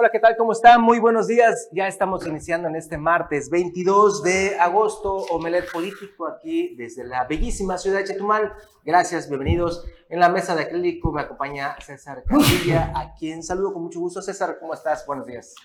[0.00, 0.36] Hola, ¿qué tal?
[0.36, 0.80] ¿Cómo están?
[0.80, 1.68] Muy buenos días.
[1.72, 7.76] Ya estamos iniciando en este martes 22 de agosto, Omelet Político, aquí desde la bellísima
[7.78, 8.52] ciudad de Chetumal.
[8.84, 9.84] Gracias, bienvenidos.
[10.08, 14.22] En la mesa de acrílico me acompaña César Castilla, a quien saludo con mucho gusto.
[14.22, 15.04] César, ¿cómo estás?
[15.04, 15.56] Buenos días.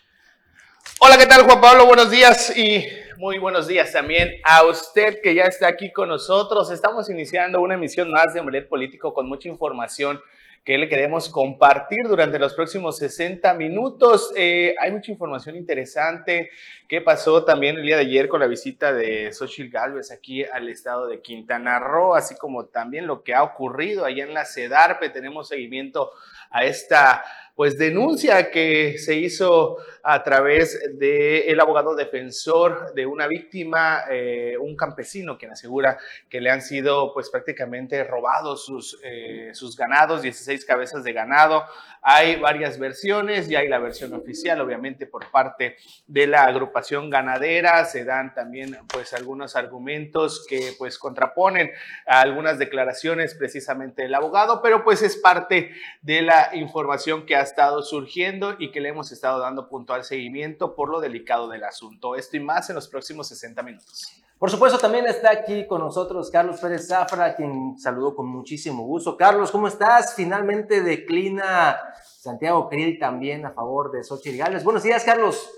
[1.00, 1.86] Hola, ¿qué tal Juan Pablo?
[1.86, 2.88] Buenos días y
[3.18, 6.72] muy buenos días también a usted que ya está aquí con nosotros.
[6.72, 10.20] Estamos iniciando una emisión más de Omelet Político con mucha información
[10.64, 14.32] que le queremos compartir durante los próximos 60 minutos.
[14.36, 16.50] Eh, hay mucha información interesante
[16.88, 20.70] que pasó también el día de ayer con la visita de Xochitl Galvez aquí al
[20.70, 25.10] estado de Quintana Roo, así como también lo que ha ocurrido allá en la CEDARPE.
[25.10, 26.12] Tenemos seguimiento
[26.50, 27.24] a esta
[27.56, 34.76] pues denuncia que se hizo a través del abogado defensor de una víctima, eh, un
[34.76, 35.98] campesino, quien asegura
[36.30, 41.64] que le han sido pues prácticamente robados sus, eh, sus ganados, 16 cabezas de ganado.
[42.02, 47.86] Hay varias versiones y hay la versión oficial, obviamente por parte de la agrupación ganadera.
[47.86, 51.72] Se dan también pues algunos argumentos que pues contraponen
[52.06, 57.43] a algunas declaraciones precisamente del abogado, pero pues es parte de la información que ha
[57.44, 62.16] estado surgiendo y que le hemos estado dando puntual seguimiento por lo delicado del asunto.
[62.16, 64.24] Esto y más en los próximos 60 minutos.
[64.40, 69.16] Por supuesto, también está aquí con nosotros Carlos Pérez Zafra, quien saludo con muchísimo gusto.
[69.16, 70.16] Carlos, ¿cómo estás?
[70.16, 74.64] Finalmente declina Santiago Krill también a favor de Xochitl Gales.
[74.64, 75.50] Buenos días, Carlos.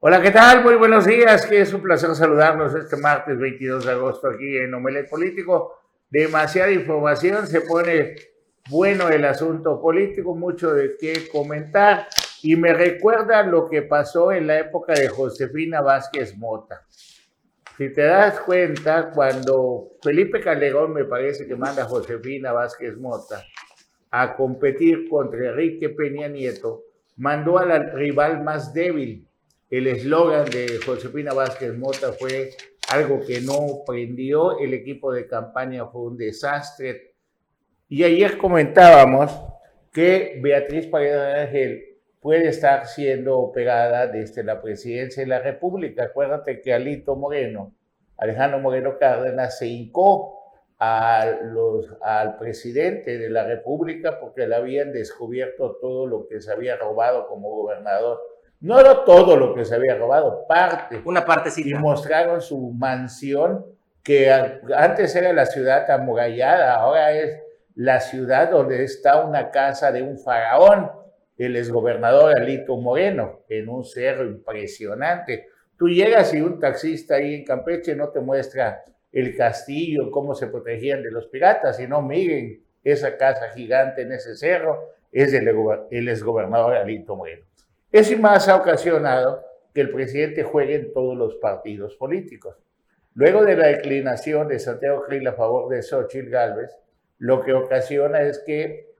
[0.00, 0.62] Hola, ¿qué tal?
[0.62, 1.46] Muy buenos días.
[1.46, 5.78] Que es un placer saludarnos este martes 22 de agosto aquí en Omelet Político.
[6.10, 8.14] Demasiada información, se pone
[8.70, 12.08] bueno el asunto político, mucho de qué comentar
[12.42, 16.86] y me recuerda lo que pasó en la época de Josefina Vázquez Mota.
[17.76, 23.44] Si te das cuenta, cuando Felipe Calderón me parece que manda a Josefina Vázquez Mota
[24.10, 26.84] a competir contra Enrique Peña Nieto,
[27.16, 29.26] mandó a la rival más débil.
[29.70, 32.50] El eslogan de Josefina Vázquez Mota fue
[32.92, 37.13] algo que no prendió, el equipo de campaña fue un desastre,
[37.88, 39.32] y ayer comentábamos
[39.92, 46.04] que Beatriz Paredes Ángel puede estar siendo operada desde la presidencia de la República.
[46.04, 47.74] Acuérdate que Alito Moreno,
[48.16, 50.40] Alejandro Moreno Cárdenas, se hincó
[50.78, 56.50] a los, al presidente de la República porque le habían descubierto todo lo que se
[56.50, 58.18] había robado como gobernador.
[58.60, 61.02] No era todo lo que se había robado, parte.
[61.04, 61.68] Una partecita.
[61.68, 63.66] Y mostraron su mansión,
[64.02, 67.43] que antes era la ciudad amurallada, ahora es
[67.74, 70.90] la ciudad donde está una casa de un faraón,
[71.36, 75.48] el exgobernador Alito Moreno, en un cerro impresionante.
[75.76, 80.46] Tú llegas y un taxista ahí en Campeche no te muestra el castillo, cómo se
[80.46, 85.48] protegían de los piratas, sino miren, esa casa gigante en ese cerro es del
[85.90, 87.44] el exgobernador Alito Moreno.
[87.90, 92.56] Eso más ha ocasionado que el presidente juegue en todos los partidos políticos.
[93.14, 96.76] Luego de la declinación de Santiago Gil a favor de Xochitl Gálvez,
[97.24, 98.92] lo que ocasiona es que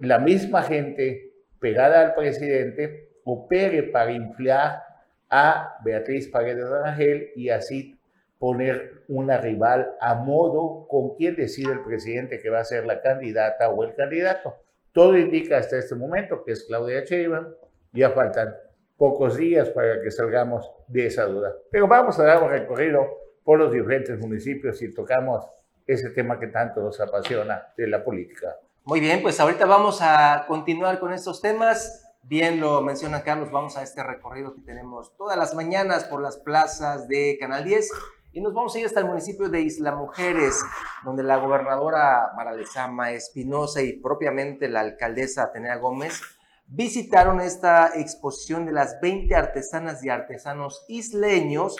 [0.00, 4.84] la misma gente pegada al presidente opere para inflar
[5.28, 7.98] a Beatriz Paredes Rangel y así
[8.38, 13.00] poner una rival a modo con quien decide el presidente que va a ser la
[13.00, 14.54] candidata o el candidato.
[14.92, 17.54] Todo indica hasta este momento que es Claudia Sheinbaum.
[17.92, 18.54] Ya faltan
[18.96, 21.56] pocos días para que salgamos de esa duda.
[21.72, 23.04] Pero vamos a dar un recorrido
[23.42, 25.44] por los diferentes municipios y tocamos
[25.88, 28.56] ese tema que tanto nos apasiona de la política.
[28.84, 32.04] Muy bien, pues ahorita vamos a continuar con estos temas.
[32.22, 36.36] Bien lo menciona Carlos, vamos a este recorrido que tenemos todas las mañanas por las
[36.36, 37.90] plazas de Canal 10
[38.32, 40.62] y nos vamos a ir hasta el municipio de Isla Mujeres,
[41.04, 46.20] donde la gobernadora Maralezama Espinosa y propiamente la alcaldesa Atenea Gómez
[46.66, 51.76] visitaron esta exposición de las 20 artesanas y artesanos isleños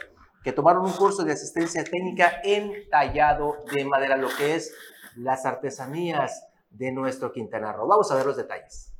[0.49, 4.75] que tomaron un curso de asistencia técnica en tallado de madera, lo que es
[5.15, 7.87] las artesanías de nuestro Quintana Roo.
[7.87, 8.91] Vamos a ver los detalles.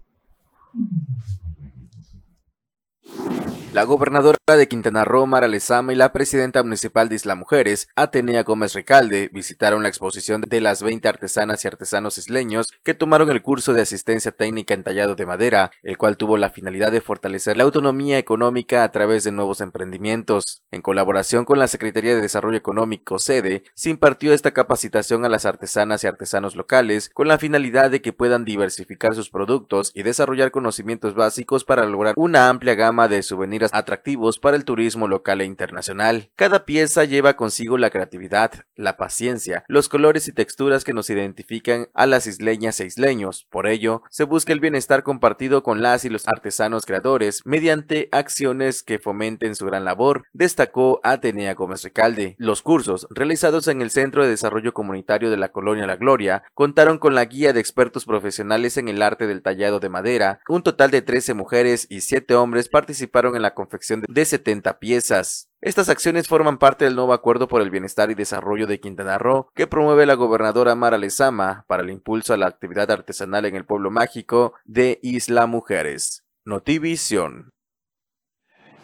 [3.73, 8.45] La gobernadora de Quintana Roo, Mara Lezama, y la presidenta municipal de Isla Mujeres, Atenea
[8.45, 13.43] Gómez Recalde, visitaron la exposición de las 20 artesanas y artesanos isleños que tomaron el
[13.43, 17.59] curso de asistencia técnica en tallado de madera, el cual tuvo la finalidad de fortalecer
[17.59, 20.63] la autonomía económica a través de nuevos emprendimientos.
[20.71, 25.45] En colaboración con la Secretaría de Desarrollo Económico, sede, se impartió esta capacitación a las
[25.45, 30.51] artesanas y artesanos locales con la finalidad de que puedan diversificar sus productos y desarrollar
[30.51, 35.45] conocimientos básicos para lograr una amplia gama de souvenirs atractivos para el turismo local e
[35.45, 36.31] internacional.
[36.37, 41.89] Cada pieza lleva consigo la creatividad, la paciencia, los colores y texturas que nos identifican
[41.95, 43.47] a las isleñas e isleños.
[43.51, 48.83] Por ello, se busca el bienestar compartido con las y los artesanos creadores mediante acciones
[48.83, 52.37] que fomenten su gran labor, destacó Atenea Gómez Recalde.
[52.39, 56.99] Los cursos, realizados en el Centro de Desarrollo Comunitario de la Colonia La Gloria, contaron
[56.99, 60.41] con la guía de expertos profesionales en el arte del tallado de madera.
[60.49, 65.49] Un total de 13 mujeres y 7 hombres participaron en la confección de 70 piezas.
[65.61, 69.49] Estas acciones forman parte del nuevo Acuerdo por el Bienestar y Desarrollo de Quintana Roo
[69.55, 73.67] que promueve la gobernadora Mara Lezama para el impulso a la actividad artesanal en el
[73.67, 76.25] pueblo mágico de Isla Mujeres.
[76.45, 77.51] Notivisión.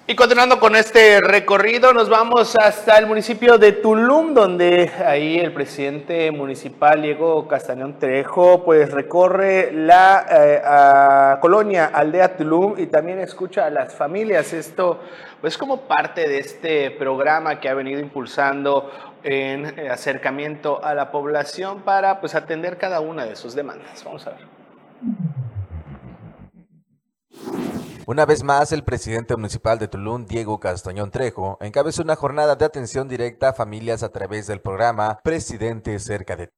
[0.06, 5.54] Y continuando con este recorrido, nos vamos hasta el municipio de Tulum, donde ahí el
[5.54, 13.64] presidente municipal Diego Castañón Trejo pues recorre la eh, colonia Aldea Tulum y también escucha
[13.64, 14.52] a las familias.
[14.52, 15.00] Esto
[15.40, 18.90] pues como parte de este programa que ha venido impulsando
[19.22, 24.04] en eh, acercamiento a la población para pues atender cada una de sus demandas.
[24.04, 24.40] Vamos a ver.
[28.06, 32.66] Una vez más, el presidente municipal de Tulum, Diego Castañón Trejo, encabezó una jornada de
[32.66, 36.52] atención directa a familias a través del programa Presidente cerca de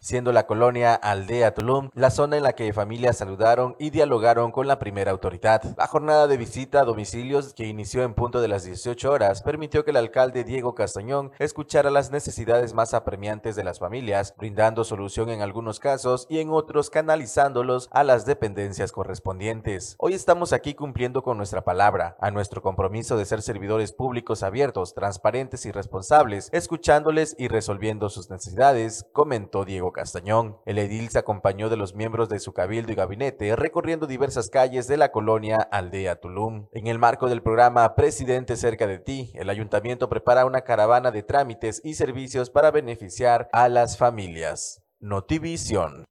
[0.00, 4.66] siendo la colonia Aldea Tulum la zona en la que familias saludaron y dialogaron con
[4.66, 5.62] la primera autoridad.
[5.78, 9.84] La jornada de visita a domicilios que inició en punto de las 18 horas permitió
[9.84, 15.30] que el alcalde Diego Castañón escuchara las necesidades más apremiantes de las familias, brindando solución
[15.30, 19.94] en algunos casos y en otros canalizándolos a las dependencias correspondientes.
[19.98, 24.94] Hoy estamos aquí cumpliendo con nuestra palabra, a nuestro compromiso de ser servidores públicos abiertos,
[24.94, 30.58] transparentes y responsables, escuchándoles y resolviendo sus necesidades, comentó Diego Castañón.
[30.66, 34.86] El edil se acompañó de los miembros de su cabildo y gabinete recorriendo diversas calles
[34.86, 36.68] de la colonia Aldea Tulum.
[36.72, 41.22] En el marco del programa Presidente cerca de ti, el ayuntamiento prepara una caravana de
[41.22, 44.82] trámites y servicios para beneficiar a las familias.
[45.00, 46.09] Notivisión.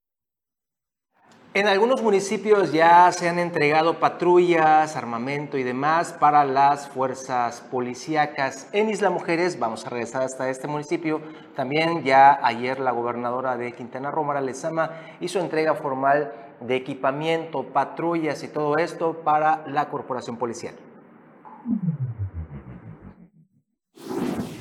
[1.55, 8.67] En algunos municipios ya se han entregado patrullas, armamento y demás para las fuerzas policíacas.
[8.71, 11.21] En Isla Mujeres, vamos a regresar hasta este municipio,
[11.55, 14.91] también ya ayer la gobernadora de Quintana Roo, Mara Lezama,
[15.21, 20.75] hizo entrega formal de equipamiento, patrullas y todo esto para la corporación policial.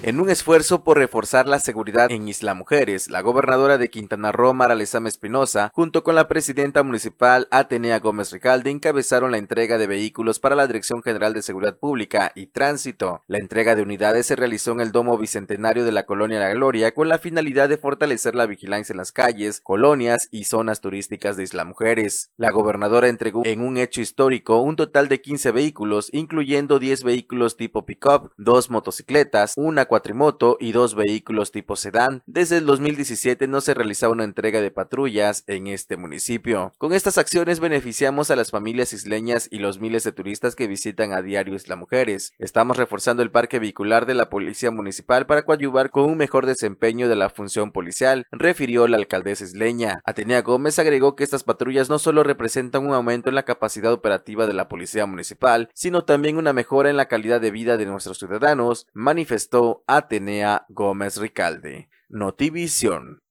[0.00, 4.54] En un esfuerzo por reforzar la seguridad en Isla Mujeres, la gobernadora de Quintana Roo,
[4.54, 9.88] Mara Lezama Espinosa, junto con la presidenta municipal Atenea Gómez Ricalde, encabezaron la entrega de
[9.88, 13.24] vehículos para la Dirección General de Seguridad Pública y Tránsito.
[13.26, 16.94] La entrega de unidades se realizó en el Domo Bicentenario de la Colonia La Gloria
[16.94, 21.42] con la finalidad de fortalecer la vigilancia en las calles, colonias y zonas turísticas de
[21.42, 22.30] Isla Mujeres.
[22.36, 27.56] La gobernadora entregó en un hecho histórico un total de 15 vehículos, incluyendo 10 vehículos
[27.56, 32.22] tipo pick-up, dos motocicletas, una cuatrimoto y dos vehículos tipo sedán.
[32.26, 36.72] Desde el 2017 no se realizaba una entrega de patrullas en este municipio.
[36.78, 41.12] Con estas acciones beneficiamos a las familias isleñas y los miles de turistas que visitan
[41.12, 42.32] a diario Isla Mujeres.
[42.38, 47.08] Estamos reforzando el parque vehicular de la Policía Municipal para coadyuvar con un mejor desempeño
[47.08, 50.00] de la función policial, refirió la alcaldesa isleña.
[50.04, 54.46] Atenea Gómez agregó que estas patrullas no solo representan un aumento en la capacidad operativa
[54.46, 58.18] de la Policía Municipal, sino también una mejora en la calidad de vida de nuestros
[58.18, 61.88] ciudadanos, manifestó Atenea Gómez Ricalde.
[62.08, 63.22] Notivisión.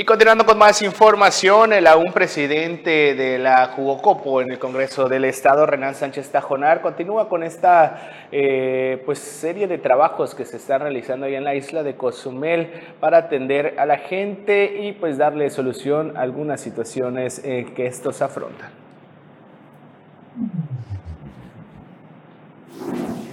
[0.00, 5.24] Y continuando con más información, el aún presidente de la Jugocopo en el Congreso del
[5.24, 10.82] Estado, Renan Sánchez Tajonar, continúa con esta eh, pues, serie de trabajos que se están
[10.82, 15.50] realizando ahí en la isla de Cozumel para atender a la gente y pues darle
[15.50, 18.70] solución a algunas situaciones eh, que estos afrontan.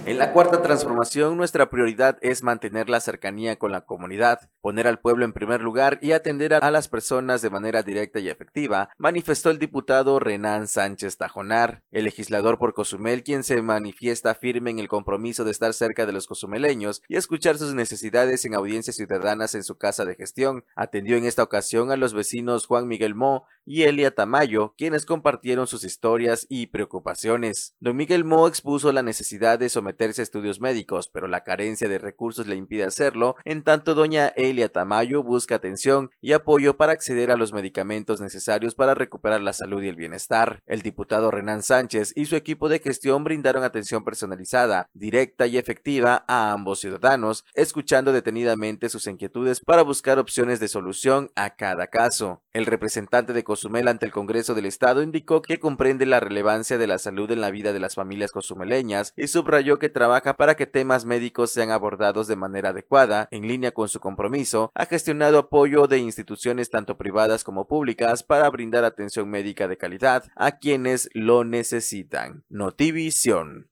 [0.06, 5.00] En la cuarta transformación, nuestra prioridad es mantener la cercanía con la comunidad, poner al
[5.00, 9.50] pueblo en primer lugar y atender a las personas de manera directa y efectiva, manifestó
[9.50, 14.86] el diputado Renan Sánchez Tajonar, el legislador por Cozumel, quien se manifiesta firme en el
[14.86, 19.64] compromiso de estar cerca de los cozumeleños y escuchar sus necesidades en audiencias ciudadanas en
[19.64, 20.64] su casa de gestión.
[20.76, 25.66] Atendió en esta ocasión a los vecinos Juan Miguel Mo y Elia Tamayo, quienes compartieron
[25.66, 27.74] sus historias y preocupaciones.
[27.80, 32.46] Don Miguel Mo expuso la necesidad de someter estudios médicos, pero la carencia de recursos
[32.46, 37.36] le impide hacerlo, en tanto doña Elia Tamayo busca atención y apoyo para acceder a
[37.36, 40.62] los medicamentos necesarios para recuperar la salud y el bienestar.
[40.66, 46.24] El diputado Renan Sánchez y su equipo de gestión brindaron atención personalizada, directa y efectiva
[46.28, 52.42] a ambos ciudadanos, escuchando detenidamente sus inquietudes para buscar opciones de solución a cada caso.
[52.52, 56.86] El representante de Cozumel ante el Congreso del Estado indicó que comprende la relevancia de
[56.86, 60.66] la salud en la vida de las familias cozumeleñas y subrayó que trabaja para que
[60.66, 65.86] temas médicos sean abordados de manera adecuada, en línea con su compromiso, ha gestionado apoyo
[65.86, 71.44] de instituciones tanto privadas como públicas para brindar atención médica de calidad a quienes lo
[71.44, 72.44] necesitan.
[72.48, 73.70] Notivisión.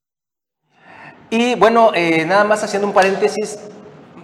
[1.31, 3.59] Y bueno, eh, nada más haciendo un paréntesis,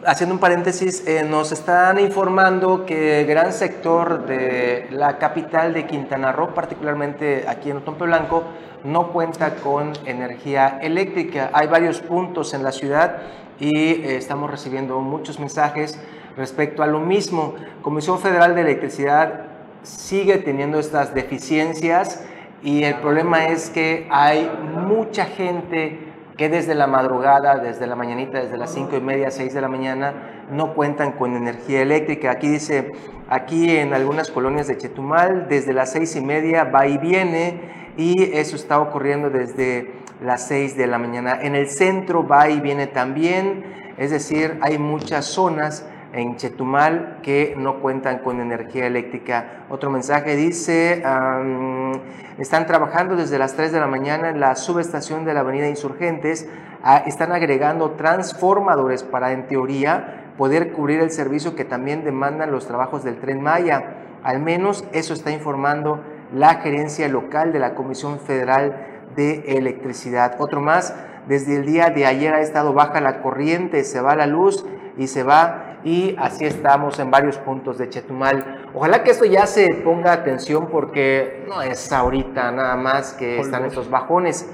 [0.06, 6.32] haciendo un paréntesis, eh, nos están informando que gran sector de la capital de Quintana
[6.32, 8.44] Roo, particularmente aquí en Otompe Blanco,
[8.84, 11.50] no cuenta con energía eléctrica.
[11.52, 13.18] Hay varios puntos en la ciudad
[13.58, 15.98] y eh, estamos recibiendo muchos mensajes
[16.36, 17.54] respecto a lo mismo.
[17.82, 19.46] Comisión Federal de Electricidad
[19.82, 22.24] sigue teniendo estas deficiencias
[22.62, 24.50] y el problema es que hay
[24.86, 26.09] mucha gente
[26.40, 29.68] que desde la madrugada, desde la mañanita, desde las 5 y media, 6 de la
[29.68, 32.30] mañana, no cuentan con energía eléctrica.
[32.30, 32.92] Aquí dice,
[33.28, 37.60] aquí en algunas colonias de Chetumal, desde las 6 y media va y viene,
[37.98, 39.92] y eso está ocurriendo desde
[40.22, 41.38] las 6 de la mañana.
[41.42, 43.62] En el centro va y viene también,
[43.98, 49.64] es decir, hay muchas zonas en Chetumal que no cuentan con energía eléctrica.
[49.68, 51.02] Otro mensaje dice,
[52.38, 56.48] están trabajando desde las 3 de la mañana en la subestación de la Avenida Insurgentes,
[56.82, 62.66] ah, están agregando transformadores para, en teoría, poder cubrir el servicio que también demandan los
[62.66, 63.96] trabajos del tren Maya.
[64.22, 66.02] Al menos eso está informando
[66.32, 68.86] la gerencia local de la Comisión Federal
[69.16, 70.36] de Electricidad.
[70.38, 70.94] Otro más,
[71.28, 74.64] desde el día de ayer ha estado baja la corriente, se va la luz
[74.96, 78.68] y se va y así estamos en varios puntos de Chetumal.
[78.74, 83.64] Ojalá que esto ya se ponga atención porque no es ahorita nada más que están
[83.64, 84.48] estos bajones.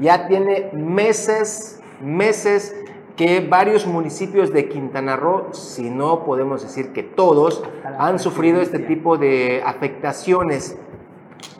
[0.00, 2.74] Ya tiene meses, meses
[3.16, 7.62] que varios municipios de Quintana Roo, si no podemos decir que todos,
[7.98, 10.76] han sufrido este tipo de afectaciones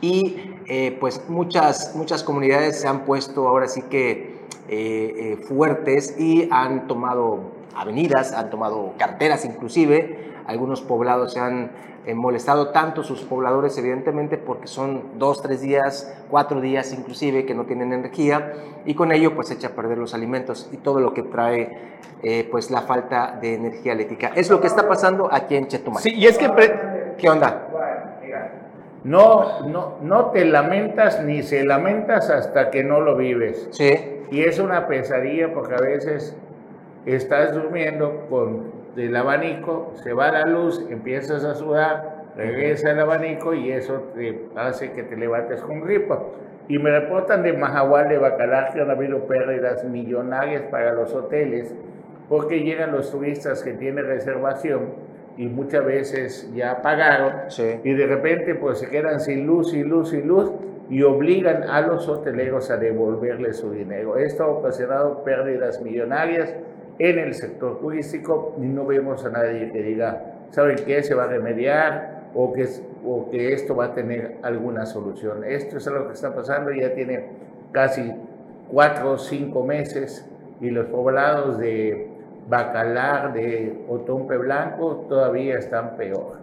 [0.01, 4.33] y eh, pues muchas, muchas comunidades se han puesto ahora sí que
[4.69, 11.71] eh, eh, fuertes y han tomado avenidas, han tomado carteras inclusive, algunos poblados se han
[12.05, 17.55] eh, molestado tanto sus pobladores evidentemente porque son dos, tres días, cuatro días inclusive que
[17.55, 18.53] no tienen energía
[18.85, 22.47] y con ello pues echa a perder los alimentos y todo lo que trae eh,
[22.51, 24.31] pues la falta de energía eléctrica.
[24.35, 26.03] Es lo que está pasando aquí en Chetumal.
[26.03, 26.51] Sí, y es que...
[27.17, 27.67] ¿Qué onda?
[29.03, 33.67] No, no, no te lamentas ni se lamentas hasta que no lo vives.
[33.71, 33.93] Sí.
[34.31, 36.35] Y es una pesadilla porque a veces
[37.05, 43.53] estás durmiendo con el abanico, se va la luz, empiezas a sudar, regresa el abanico
[43.53, 46.23] y eso te hace que te levantes con gripa.
[46.67, 51.75] Y me reportan de Mahahual de Bacalar que han habido pérdidas millonarias para los hoteles
[52.29, 54.93] porque llegan los turistas que tienen reservación
[55.35, 57.33] y muchas veces ya pagaron
[57.83, 60.51] y de repente pues se quedan sin luz, sin luz, sin luz
[60.89, 64.17] y obligan a los hoteleros a devolverles su dinero.
[64.17, 66.55] Esto ha ocasionado pérdidas millonarias
[66.99, 71.03] en el sector turístico no vemos a nadie que diga, ¿saben qué?
[71.03, 72.67] Se va a remediar o que,
[73.05, 75.43] o que esto va a tener alguna solución.
[75.43, 77.29] Esto es algo que está pasando, ya tiene
[77.71, 78.13] casi
[78.69, 80.29] cuatro o cinco meses
[80.61, 82.09] y los poblados de
[82.47, 86.37] Bacalar, de Otompe Blanco todavía están peor.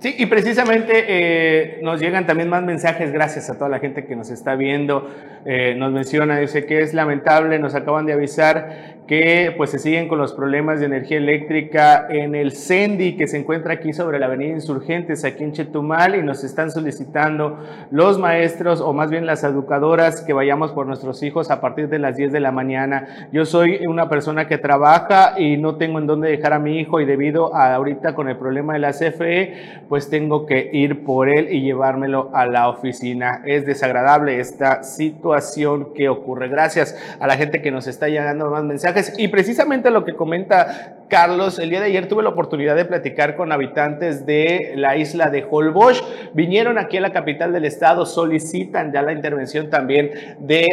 [0.00, 4.14] Sí, y precisamente eh, nos llegan también más mensajes, gracias a toda la gente que
[4.14, 5.10] nos está viendo,
[5.44, 10.06] eh, nos menciona, dice que es lamentable, nos acaban de avisar que pues se siguen
[10.06, 14.26] con los problemas de energía eléctrica en el CENDI que se encuentra aquí sobre la
[14.26, 17.58] avenida Insurgentes, aquí en Chetumal, y nos están solicitando
[17.90, 21.98] los maestros o más bien las educadoras que vayamos por nuestros hijos a partir de
[21.98, 23.28] las 10 de la mañana.
[23.32, 27.00] Yo soy una persona que trabaja y no tengo en dónde dejar a mi hijo
[27.00, 29.54] y debido a ahorita con el problema de la CFE,
[29.88, 33.42] pues tengo que ir por él y llevármelo a la oficina.
[33.44, 36.48] Es desagradable esta situación que ocurre.
[36.48, 40.97] Gracias a la gente que nos está llegando más mensajes y precisamente lo que comenta
[41.08, 45.30] Carlos, el día de ayer tuve la oportunidad de platicar con habitantes de la isla
[45.30, 46.04] de Holbox.
[46.34, 50.66] Vinieron aquí a la capital del estado, solicitan ya la intervención también de,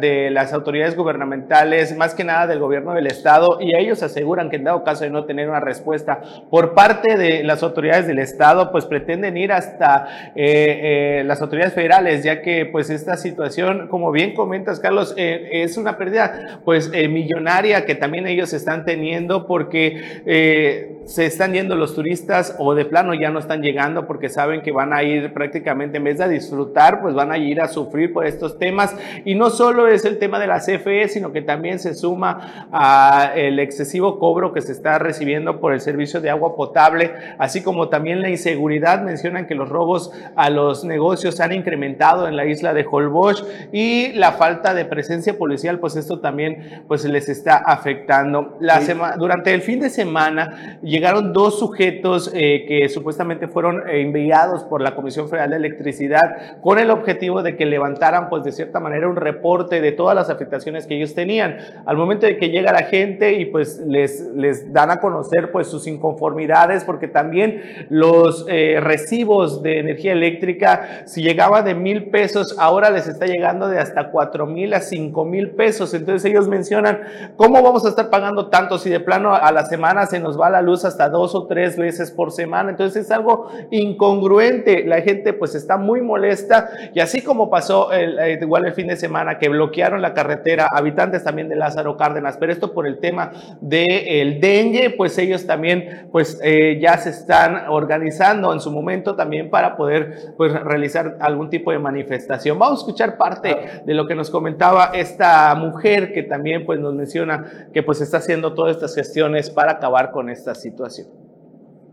[0.00, 4.56] de las autoridades gubernamentales, más que nada del gobierno del estado, y ellos aseguran que
[4.56, 8.70] en dado caso de no tener una respuesta por parte de las autoridades del estado,
[8.70, 14.12] pues pretenden ir hasta eh, eh, las autoridades federales, ya que pues esta situación, como
[14.12, 20.22] bien comentas Carlos, eh, es una pérdida pues millonaria que también ellos están teniendo porque
[20.26, 24.62] eh, se están yendo los turistas o de plano ya no están llegando porque saben
[24.62, 28.12] que van a ir prácticamente en vez de disfrutar, pues van a ir a sufrir
[28.12, 28.94] por estos temas.
[29.24, 33.32] Y no solo es el tema de la CFE, sino que también se suma a
[33.34, 37.88] el excesivo cobro que se está recibiendo por el servicio de agua potable, así como
[37.88, 39.02] también la inseguridad.
[39.02, 44.12] Mencionan que los robos a los negocios han incrementado en la isla de Holbox y
[44.12, 48.56] la falta de presencia policial, pues esto también pues les está afectando.
[48.60, 48.80] La
[49.18, 54.80] durante el fin de semana llegaron dos sujetos eh, que supuestamente fueron eh, enviados por
[54.80, 59.08] la Comisión Federal de Electricidad con el objetivo de que levantaran pues de cierta manera
[59.08, 61.56] un reporte de todas las afectaciones que ellos tenían.
[61.86, 65.68] Al momento de que llega la gente y pues les, les dan a conocer pues
[65.68, 72.56] sus inconformidades porque también los eh, recibos de energía eléctrica si llegaba de mil pesos
[72.58, 75.94] ahora les está llegando de hasta cuatro mil a cinco mil pesos.
[75.94, 77.00] Entonces ellos mencionan
[77.36, 80.50] cómo vamos a estar pagando tanto si de plano a la semana se nos va
[80.50, 82.70] la luz hasta dos o tres veces por semana.
[82.70, 84.84] Entonces es algo incongruente.
[84.84, 88.88] La gente pues está muy molesta y así como pasó el, eh, igual el fin
[88.88, 92.98] de semana que bloquearon la carretera, habitantes también de Lázaro Cárdenas, pero esto por el
[92.98, 99.14] tema del dengue, pues ellos también pues eh, ya se están organizando en su momento
[99.14, 102.58] también para poder pues realizar algún tipo de manifestación.
[102.58, 106.94] Vamos a escuchar parte de lo que nos comentaba esta mujer que también pues nos
[106.94, 111.08] menciona que pues está haciendo todas estas gestiones para acabar con esta situación.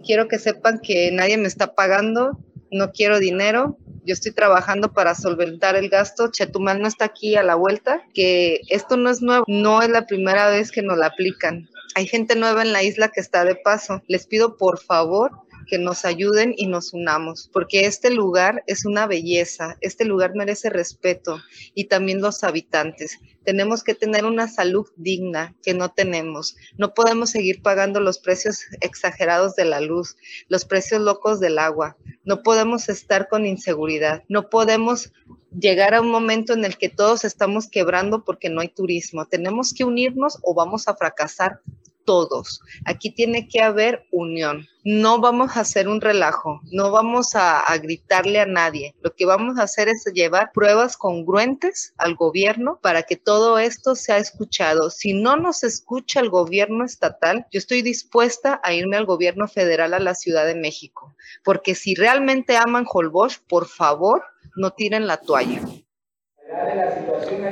[0.03, 2.39] Quiero que sepan que nadie me está pagando,
[2.71, 6.31] no quiero dinero, yo estoy trabajando para solventar el gasto.
[6.31, 10.07] Chetumal no está aquí a la vuelta, que esto no es nuevo, no es la
[10.07, 11.69] primera vez que nos la aplican.
[11.95, 14.01] Hay gente nueva en la isla que está de paso.
[14.07, 15.31] Les pido por favor
[15.71, 20.69] que nos ayuden y nos unamos, porque este lugar es una belleza, este lugar merece
[20.69, 21.39] respeto
[21.73, 23.19] y también los habitantes.
[23.45, 26.57] Tenemos que tener una salud digna que no tenemos.
[26.77, 30.17] No podemos seguir pagando los precios exagerados de la luz,
[30.49, 31.95] los precios locos del agua.
[32.25, 34.25] No podemos estar con inseguridad.
[34.27, 35.13] No podemos
[35.57, 39.25] llegar a un momento en el que todos estamos quebrando porque no hay turismo.
[39.25, 41.61] Tenemos que unirnos o vamos a fracasar
[42.05, 42.61] todos.
[42.85, 44.67] Aquí tiene que haber unión.
[44.83, 48.95] No vamos a hacer un relajo, no vamos a, gritarle a nadie.
[49.01, 53.95] Lo que vamos a hacer es llevar pruebas congruentes al gobierno para que todo esto
[53.95, 54.89] sea escuchado.
[54.89, 59.93] Si no nos escucha el gobierno estatal, yo estoy dispuesta a irme al gobierno federal
[59.93, 64.23] a la Ciudad de México, porque si realmente aman Holbox, por favor,
[64.55, 65.61] no tiren la toalla.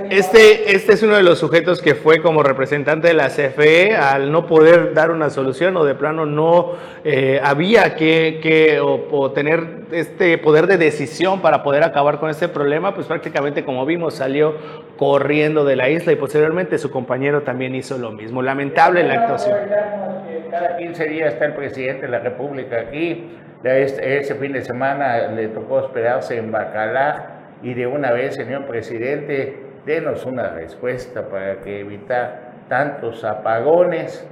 [0.09, 4.31] Este, este es uno de los sujetos que fue como representante de la CFE al
[4.31, 6.73] no poder dar una solución o de plano no
[7.03, 12.47] eh, había que, que o, tener este poder de decisión para poder acabar con este
[12.47, 14.55] problema, pues prácticamente como vimos salió
[14.97, 18.41] corriendo de la isla y posteriormente su compañero también hizo lo mismo.
[18.41, 19.57] Lamentable la actuación.
[20.51, 23.29] Cada 15 días está el presidente de la República aquí.
[23.63, 29.68] Ese fin de semana le tocó hospedarse en Bacalá y de una vez, señor presidente,
[29.89, 34.23] denos una respuesta para que evitar tantos apagones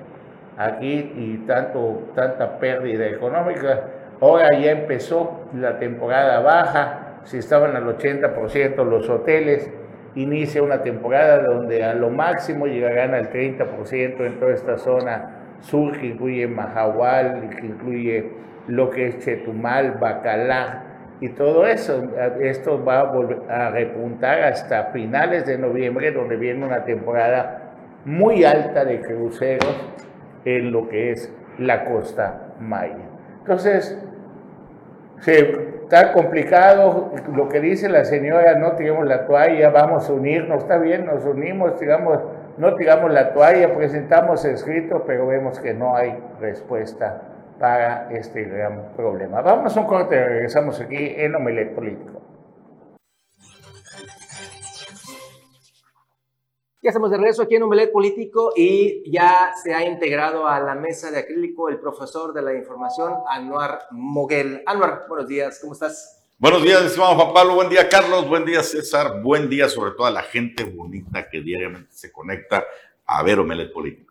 [0.56, 3.86] aquí y tanto, tanta pérdida económica.
[4.22, 9.67] Ahora ya empezó la temporada baja, si estaban al 80% los hoteles,
[10.13, 15.98] inicia una temporada donde a lo máximo llegarán al 30% en toda esta zona sur
[15.98, 18.32] que incluye Mahahual, que incluye
[18.67, 20.84] lo que es Chetumal, Bacalá,
[21.19, 22.03] y todo eso.
[22.41, 23.12] Esto va
[23.49, 27.73] a repuntar hasta finales de noviembre, donde viene una temporada
[28.06, 29.75] muy alta de cruceros
[30.45, 33.10] en lo que es la costa maya.
[33.39, 33.97] Entonces,
[35.25, 40.77] está complicado lo que dice la señora, no tiremos la toalla, vamos a unirnos, está
[40.77, 42.19] bien, nos unimos, tiramos,
[42.58, 47.21] no tiramos la toalla, presentamos escrito, pero vemos que no hay respuesta
[47.60, 49.41] para este gran problema.
[49.41, 52.22] Vamos a un corte, regresamos aquí en Omelet Político.
[56.82, 60.76] Ya estamos de regreso aquí en Omelet Político y ya se ha integrado a la
[60.76, 64.63] mesa de acrílico el profesor de la información, Anuar Moguel.
[64.65, 66.24] Anuar, buenos días, ¿cómo estás?
[66.38, 70.06] Buenos días, estimado Juan Pablo, buen día Carlos, buen día César, buen día sobre todo
[70.06, 72.63] a la gente bonita que diariamente se conecta
[73.06, 74.07] a ver Omelet Político.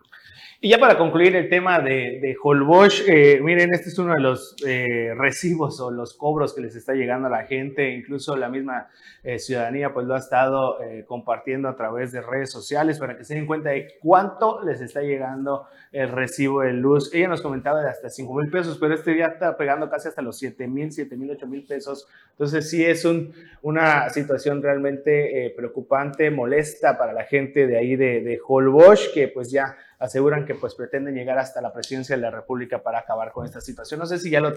[0.59, 4.21] Y ya para concluir el tema de, de Holbox, eh, miren, este es uno de
[4.21, 8.49] los eh, recibos o los cobros que les está llegando a la gente, incluso la
[8.49, 8.89] misma
[9.23, 13.35] eh, ciudadanía pues lo ha estado compartiendo a través de redes sociales para que se
[13.35, 17.13] den cuenta de cuánto les está llegando el recibo de luz.
[17.13, 20.23] Ella nos comentaba de hasta 5 mil pesos, pero este día está pegando casi hasta
[20.23, 22.09] los 7 mil, 7 mil, 8 mil pesos.
[22.31, 28.23] Entonces sí es un, una situación realmente preocupante, molesta para la gente de ahí de,
[28.23, 32.31] de Holbox, que pues ya aseguran que pues pretenden llegar hasta la presidencia de la
[32.31, 34.01] República para acabar con esta situación.
[34.01, 34.53] No sé si ya lo,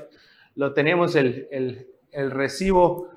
[0.55, 3.09] lo tenemos el, el, el recibo.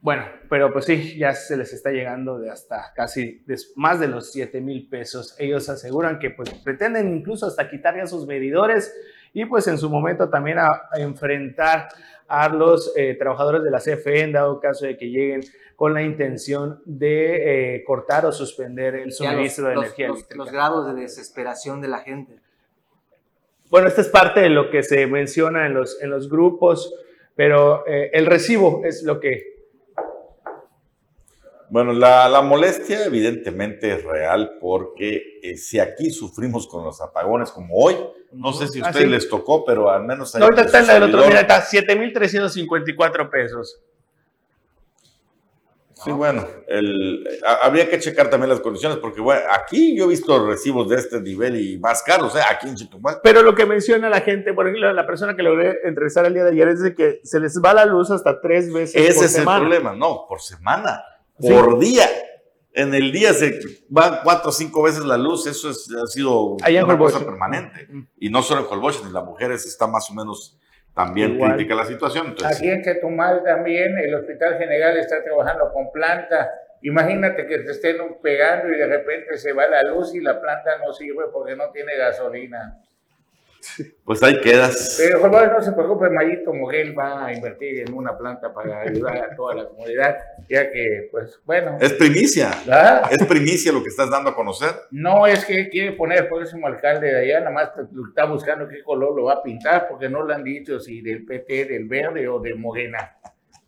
[0.00, 4.30] Bueno, pero pues sí, ya se les está llegando de hasta casi más de los
[4.30, 5.34] 7 mil pesos.
[5.38, 8.94] Ellos aseguran que pues pretenden incluso hasta quitar ya sus medidores
[9.32, 11.88] y pues en su momento también a enfrentar
[12.28, 15.42] a los eh, trabajadores de la CFE en dado caso de que lleguen
[15.76, 20.44] con la intención de eh, cortar o suspender el suministro los, de energía los, eléctrica.
[20.44, 22.38] Los grados de desesperación de la gente.
[23.68, 26.94] Bueno, esta es parte de lo que se menciona en los, en los grupos,
[27.34, 29.55] pero eh, el recibo es lo que...
[31.68, 37.50] Bueno, la, la molestia evidentemente es real porque eh, si aquí sufrimos con los apagones
[37.50, 37.96] como hoy,
[38.32, 39.10] no sé si a Ah, ustedes sí.
[39.12, 40.34] les tocó, pero al menos...
[40.36, 43.80] No, ahorita está su en la del otro, mira, está 7,354 pesos.
[46.04, 50.08] Sí, bueno, el, a- habría que checar también las condiciones, porque bueno, aquí yo he
[50.08, 52.40] visto recibos de este nivel y más caros, ¿eh?
[52.48, 53.20] aquí en Chetumal.
[53.22, 56.44] Pero lo que menciona la gente, por ejemplo, la persona que logré entrevistar el día
[56.44, 59.24] de ayer es de que se les va la luz hasta tres veces Ese por
[59.24, 59.56] es semana.
[59.56, 61.02] el problema, no, por semana,
[61.40, 61.48] Sí.
[61.52, 62.04] por día.
[62.72, 66.56] En el día se van cuatro o cinco veces la luz, eso es- ha sido
[66.62, 67.88] Allá en una cosa permanente.
[68.18, 70.58] Y no solo en Holbox, ni las mujeres está más o menos
[70.94, 71.54] también Igual.
[71.54, 72.28] crítica la situación.
[72.28, 76.50] Entonces, Aquí en Chetumal también el Hospital General está trabajando con planta.
[76.82, 80.76] Imagínate que te estén pegando y de repente se va la luz y la planta
[80.84, 82.78] no sirve porque no tiene gasolina.
[84.04, 84.96] Pues ahí quedas.
[84.98, 89.16] Pero favor, no se preocupe, Mayito Moguel va a invertir en una planta para ayudar
[89.16, 90.16] a toda la comunidad,
[90.48, 93.10] ya que, pues, bueno, Es primicia, ¿verdad?
[93.10, 94.70] es primicia lo que estás dando a conocer.
[94.90, 97.70] no es que quiere poner el próximo alcalde de allá, nada más
[98.08, 101.24] está buscando qué color lo va a pintar, porque no le han dicho si del
[101.24, 103.16] PT, del verde o de Morena.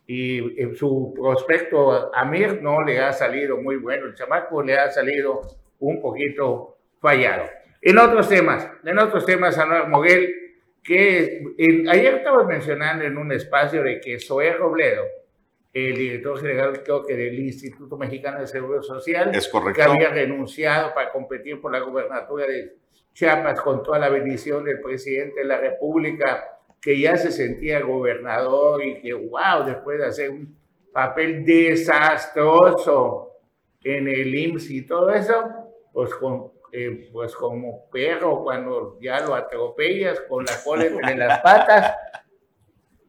[0.06, 4.78] Y en su prospecto a Mir no le ha salido muy bueno, el chamaco le
[4.78, 5.42] ha salido
[5.80, 7.44] un poquito fallado.
[7.80, 10.34] En otros temas, en otros temas, Anuar Moguel,
[10.82, 15.04] que en- ayer estabas mencionando en un espacio de que Zoé Robledo,
[15.72, 19.82] el director general creo que del Instituto Mexicano de Seguro Social, Es que correcto.
[19.92, 22.74] había renunciado para competir por la gobernatura de
[23.12, 26.44] Chiapas con toda la bendición del presidente de la República,
[26.80, 30.56] que ya se sentía gobernador y que, wow, después de hacer un
[30.92, 33.32] papel desastroso
[33.82, 35.44] en el IMSS y todo eso,
[35.92, 41.40] pues, con, eh, pues como perro cuando ya lo atropellas con la cola entre las
[41.40, 41.94] patas,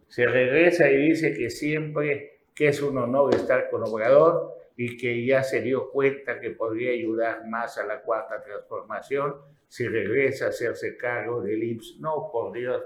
[0.08, 5.26] se regresa y dice que siempre que es un honor estar con Obrador y que
[5.26, 9.36] ya se dio cuenta que podría ayudar más a la cuarta transformación
[9.68, 12.00] si regresa a hacerse cargo del IMSS.
[12.00, 12.82] No, por Dios.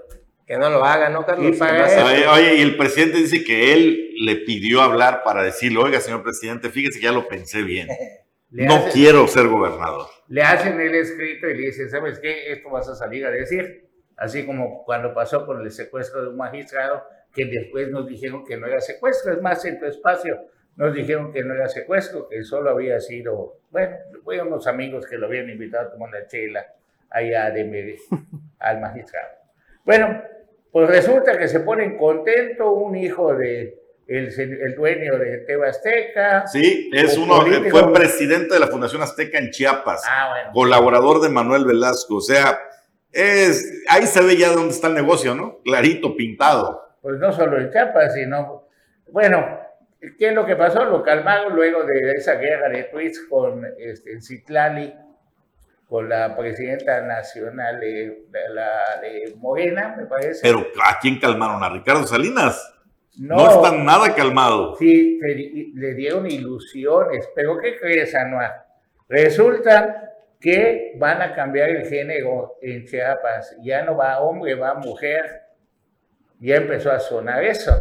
[0.46, 1.56] Que no lo haga, ¿no, Carlos?
[1.56, 5.78] Y para Oye, oye, y el presidente dice que él le pidió hablar para decirle,
[5.78, 7.88] oiga, señor presidente, fíjese que ya lo pensé bien.
[8.50, 10.06] Le, No hacen, quiero ser gobernador.
[10.28, 12.52] le hacen el escrito y le dicen, ¿sabes qué?
[12.52, 13.88] Esto vas a salir a decir.
[14.16, 17.02] Así como cuando pasó con el secuestro de un magistrado,
[17.32, 19.32] que después nos dijeron que no era secuestro.
[19.32, 20.38] Es más, en tu espacio
[20.76, 25.18] nos dijeron que no era secuestro, que solo había sido, bueno, fue unos amigos que
[25.18, 26.64] lo habían invitado a tomar una chela
[27.10, 27.98] allá de Mere-
[28.60, 29.28] al magistrado.
[29.84, 30.22] Bueno,
[30.70, 36.46] pues resulta que se ponen contento un hijo de el, el dueño de Teba Azteca.
[36.46, 37.70] Sí, es uno, político.
[37.78, 40.50] fue presidente de la Fundación Azteca en Chiapas, Ah, bueno.
[40.52, 42.58] colaborador de Manuel Velasco, o sea,
[43.12, 45.60] es, ahí se ve ya dónde está el negocio, ¿no?
[45.64, 46.82] Clarito, pintado.
[47.00, 48.66] pues no solo en Chiapas, sino,
[49.10, 49.60] bueno,
[50.18, 50.84] ¿qué es lo que pasó?
[50.84, 54.94] Lo calmaron luego de esa guerra de tweets con este, en Citlali,
[55.88, 60.40] con la presidenta nacional de, de la de Morena, me parece.
[60.42, 61.62] Pero ¿a quién calmaron?
[61.62, 62.73] ¿A Ricardo Salinas?
[63.18, 64.74] No, No, está nada calmado.
[64.76, 65.18] Sí,
[65.74, 68.64] le dieron ilusiones, pero ¿qué crees, Anuar?
[69.08, 75.42] Resulta que van a cambiar el género en Chiapas, ya no va hombre, va mujer.
[76.40, 77.72] Ya empezó a sonar eso.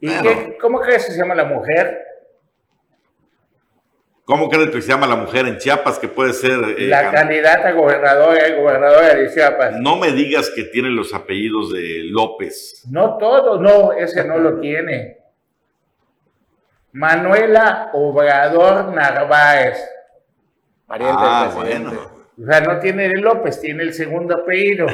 [0.00, 2.00] ¿Y qué- cómo crees que se llama la mujer?
[4.32, 6.58] ¿Cómo crees que se llama la mujer en Chiapas que puede ser?
[6.78, 9.74] eh, la can- candidata a gobernadora y gobernadora de Chiapas.
[9.78, 12.82] No me digas que tiene los apellidos de López.
[12.90, 15.18] No todo, no, ese no lo tiene.
[16.92, 19.78] Manuela Obrador Narváez.
[20.86, 21.94] Pariente Ah, del presidente.
[21.96, 22.12] bueno.
[22.42, 24.86] O sea, no tiene el López, tiene el segundo apellido.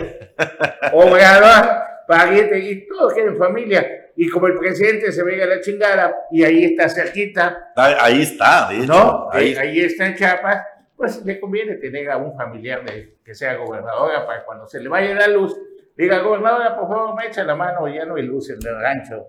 [0.92, 1.64] Obrador,
[2.08, 4.07] pariente, y todos tienen familia.
[4.20, 8.22] Y como el presidente se venga a la chingada, y ahí está cerquita, Ah, Ahí
[8.22, 8.86] está, de hecho.
[8.86, 9.28] ¿no?
[9.30, 13.32] Ahí, Ahí, ahí está en Chiapas, pues le conviene tener a un familiar de, que
[13.32, 15.56] sea gobernadora para cuando se le vaya la luz,
[15.96, 19.28] diga, gobernadora, por favor, me echa la mano, ya no hay luz en el rancho.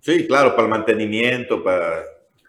[0.00, 2.02] Sí, claro, para el mantenimiento, para...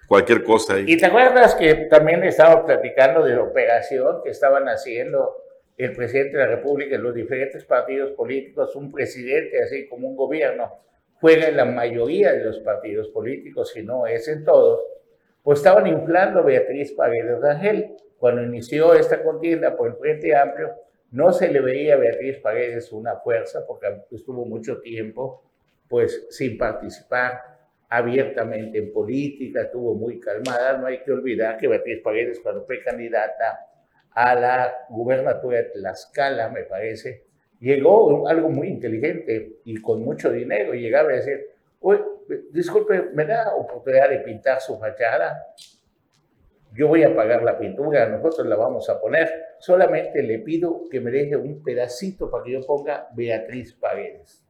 [0.05, 0.83] cualquier cosa ahí.
[0.85, 5.43] Y te acuerdas que también estábamos platicando de la operación que estaban haciendo
[5.77, 10.17] el presidente de la República y los diferentes partidos políticos, un presidente así como un
[10.17, 10.73] gobierno,
[11.19, 14.81] juega en la mayoría de los partidos políticos, si no es en todos,
[15.43, 17.95] pues estaban inflando Beatriz Paredes Rangel.
[18.17, 20.73] Cuando inició esta contienda por el Frente Amplio,
[21.11, 25.43] no se le veía a Beatriz Paredes una fuerza porque estuvo mucho tiempo
[25.87, 27.41] pues sin participar
[27.89, 30.77] abiertamente en política, estuvo muy calmada.
[30.77, 33.67] No hay que olvidar que Beatriz Paredes cuando fue candidata
[34.11, 37.23] a la gubernatura de Tlaxcala, me parece,
[37.59, 40.73] llegó algo muy inteligente y con mucho dinero.
[40.73, 41.45] Y llegaba a decir,
[42.51, 45.55] disculpe, ¿me da oportunidad de pintar su fachada?
[46.73, 49.29] Yo voy a pagar la pintura, nosotros la vamos a poner.
[49.59, 54.43] Solamente le pido que me deje un pedacito para que yo ponga Beatriz Paredes.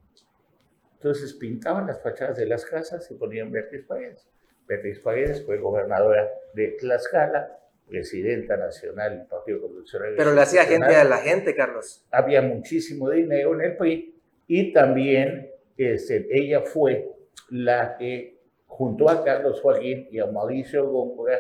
[0.96, 4.28] Entonces pintaban las fachadas de las casas y ponían Beatriz Paredes.
[4.68, 10.18] Beatriz Paredes fue gobernadora de Tlaxcala, presidenta nacional del Partido Revolucionario.
[10.18, 12.06] Pero le hacía gente a la gente, Carlos.
[12.12, 14.16] Había muchísimo dinero en el PRI
[14.48, 17.10] y también este, ella fue
[17.50, 21.40] la que junto a Carlos Joaquín y a Mauricio Góngora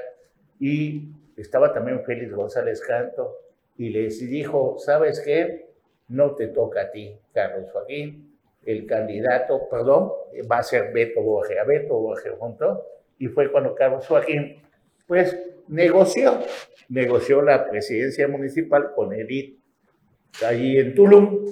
[0.59, 3.35] y estaba también Félix González Canto
[3.77, 5.67] y les dijo, ¿sabes qué?
[6.07, 10.11] No te toca a ti, Carlos Joaquín, el candidato, perdón,
[10.51, 12.83] va a ser Beto Borges, a Beto Borges junto,
[13.19, 14.61] y fue cuando Carlos Joaquín,
[15.07, 16.39] pues, negoció,
[16.89, 19.59] negoció la presidencia municipal con Edith
[20.45, 21.45] allí en Tulum,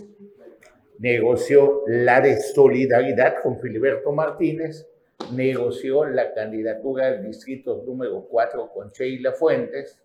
[0.99, 4.87] negoció la de solidaridad con Filiberto Martínez,
[5.33, 9.99] negoció la candidatura del distrito número 4 con Sheila Fuentes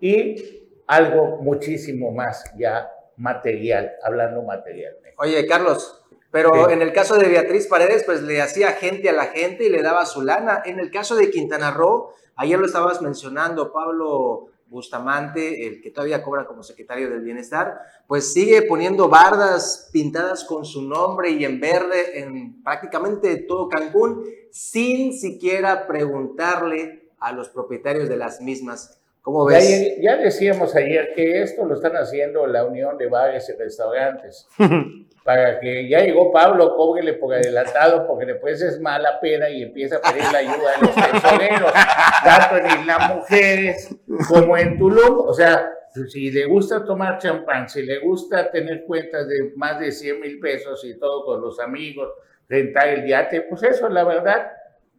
[0.00, 5.14] y algo muchísimo más ya material, hablando materialmente.
[5.18, 9.26] Oye, Carlos, pero en el caso de Beatriz Paredes, pues le hacía gente a la
[9.26, 10.62] gente y le daba su lana.
[10.64, 16.22] En el caso de Quintana Roo, ayer lo estabas mencionando, Pablo Bustamante, el que todavía
[16.22, 21.60] cobra como secretario del Bienestar, pues sigue poniendo bardas pintadas con su nombre y en
[21.60, 29.00] verde en prácticamente todo Cancún, sin siquiera preguntarle a los propietarios de las mismas.
[29.24, 29.96] ¿Cómo ves?
[29.96, 34.46] Ya, ya decíamos ayer que esto lo están haciendo la Unión de Bares y Restaurantes.
[35.24, 39.96] para que ya llegó Pablo, cóbrele por adelantado, porque después es mala pena y empieza
[39.96, 41.72] a pedir la ayuda de los tesoreros,
[42.24, 43.96] tanto en las mujeres
[44.28, 45.26] como en Tulum.
[45.26, 45.72] O sea,
[46.08, 50.38] si le gusta tomar champán, si le gusta tener cuentas de más de 100 mil
[50.38, 52.10] pesos y todo con los amigos,
[52.46, 54.52] rentar el yate, pues eso, la verdad,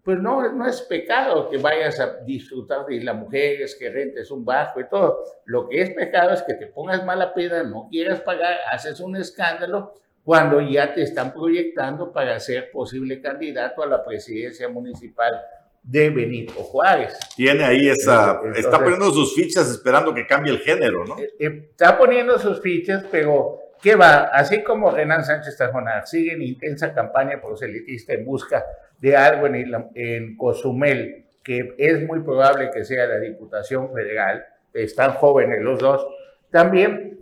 [0.06, 4.46] pues no, no es pecado que vayas a disfrutar de las mujeres, que rentes un
[4.46, 5.24] bajo y todo.
[5.46, 9.15] Lo que es pecado es que te pongas mala pena, no quieras pagar, haces un
[9.15, 15.41] escándalo cuando ya te están proyectando para ser posible candidato a la presidencia municipal
[15.82, 17.18] de Benito Juárez.
[17.36, 21.18] Tiene ahí esa, está poniendo sus fichas esperando que cambie el género, ¿no?
[21.18, 24.32] Eh, eh, está poniendo sus fichas, pero ¿qué va?
[24.34, 28.65] Así como Renan Sánchez Tajonar sigue en intensa campaña proselitista en busca
[28.98, 34.43] de algo en, en Cozumel, que es muy probable que sea la Diputación Federal,
[34.74, 36.04] están jóvenes los dos,
[36.50, 37.19] también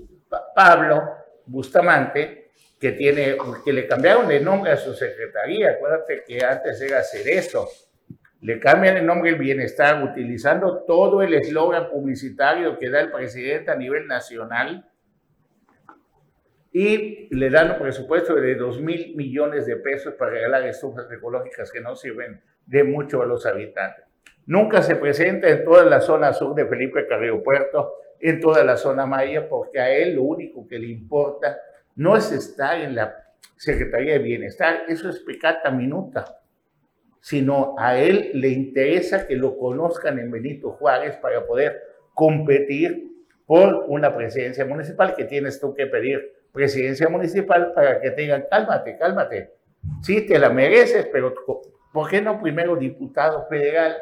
[0.56, 1.04] Pablo
[1.47, 5.71] Bustamante que, tiene, que le cambiaron el nombre a su secretaría.
[5.71, 7.67] Acuérdate que antes era hacer eso.
[8.39, 13.69] Le cambian el nombre el bienestar utilizando todo el eslogan publicitario que da el presidente
[13.69, 14.89] a nivel nacional
[16.74, 21.72] y le dan un presupuesto de 2 mil millones de pesos para regalar estufas ecológicas
[21.72, 24.06] que no sirven de mucho a los habitantes.
[24.48, 28.76] Nunca se presenta en toda la zona sur de Felipe Carrillo Puerto, en toda la
[28.76, 31.60] zona maya, porque a él lo único que le importa
[31.96, 33.24] no es estar en la
[33.56, 36.40] Secretaría de Bienestar, eso es pecata minuta,
[37.22, 41.82] sino a él le interesa que lo conozcan en Benito Juárez para poder
[42.16, 43.12] competir
[43.46, 48.46] por una presidencia municipal que tienes tú que pedir presidencia municipal para que te digan,
[48.50, 49.52] cálmate, cálmate.
[50.02, 51.34] Sí, te la mereces, pero
[51.92, 53.98] ¿por qué no primero diputado federal?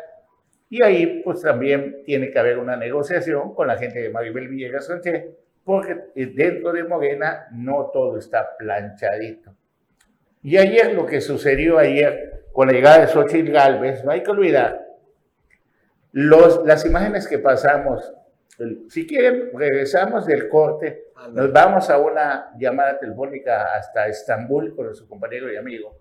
[0.69, 4.85] Y ahí pues también tiene que haber una negociación con la gente de Maribel Villegas
[4.85, 5.25] Sánchez
[5.63, 9.55] porque dentro de Morena no todo está planchadito.
[10.43, 14.31] Y ayer lo que sucedió ayer con la llegada de Xochitl Galvez, no hay que
[14.31, 14.85] olvidar,
[16.13, 18.13] las imágenes que pasamos,
[18.89, 25.07] si quieren, regresamos del corte, nos vamos a una llamada telefónica hasta Estambul con nuestro
[25.07, 25.97] compañero y amigo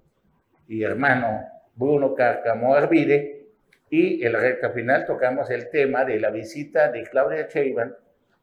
[0.66, 3.48] y hermano Bruno Carcamo Arvide,
[3.90, 7.92] y en la recta final tocamos el tema de la visita de Claudia Sheinbaum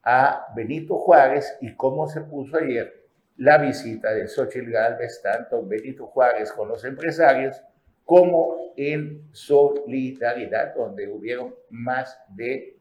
[0.04, 3.06] a Benito Juárez y cómo se puso ayer
[3.38, 7.62] la visita de Xochitl Galvez, tanto Benito Juárez con los empresarios
[8.04, 12.78] como en Solidaridad, donde hubieron más de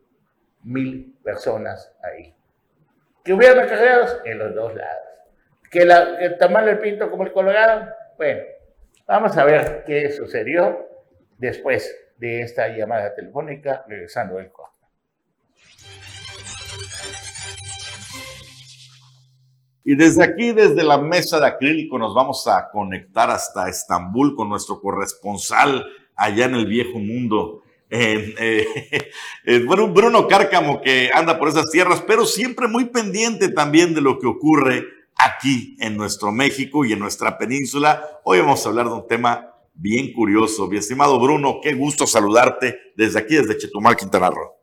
[0.62, 2.35] mil personas ahí.
[3.26, 5.02] Que hubieran acarreados en los dos lados.
[5.70, 8.40] Que, la, que el tamal del pinto como el colorado, bueno,
[9.04, 10.88] vamos a ver qué sucedió
[11.36, 14.76] después de esta llamada telefónica, regresando el corte.
[19.82, 24.48] Y desde aquí, desde la mesa de acrílico, nos vamos a conectar hasta Estambul con
[24.48, 25.84] nuestro corresponsal
[26.14, 27.62] allá en el viejo mundo.
[27.90, 29.10] Eh,
[29.66, 34.26] Bruno Cárcamo, que anda por esas tierras, pero siempre muy pendiente también de lo que
[34.26, 34.84] ocurre
[35.16, 38.20] aquí en nuestro México y en nuestra península.
[38.24, 40.68] Hoy vamos a hablar de un tema bien curioso.
[40.68, 44.55] Mi estimado Bruno, qué gusto saludarte desde aquí, desde Chetumal, Quintana Roo.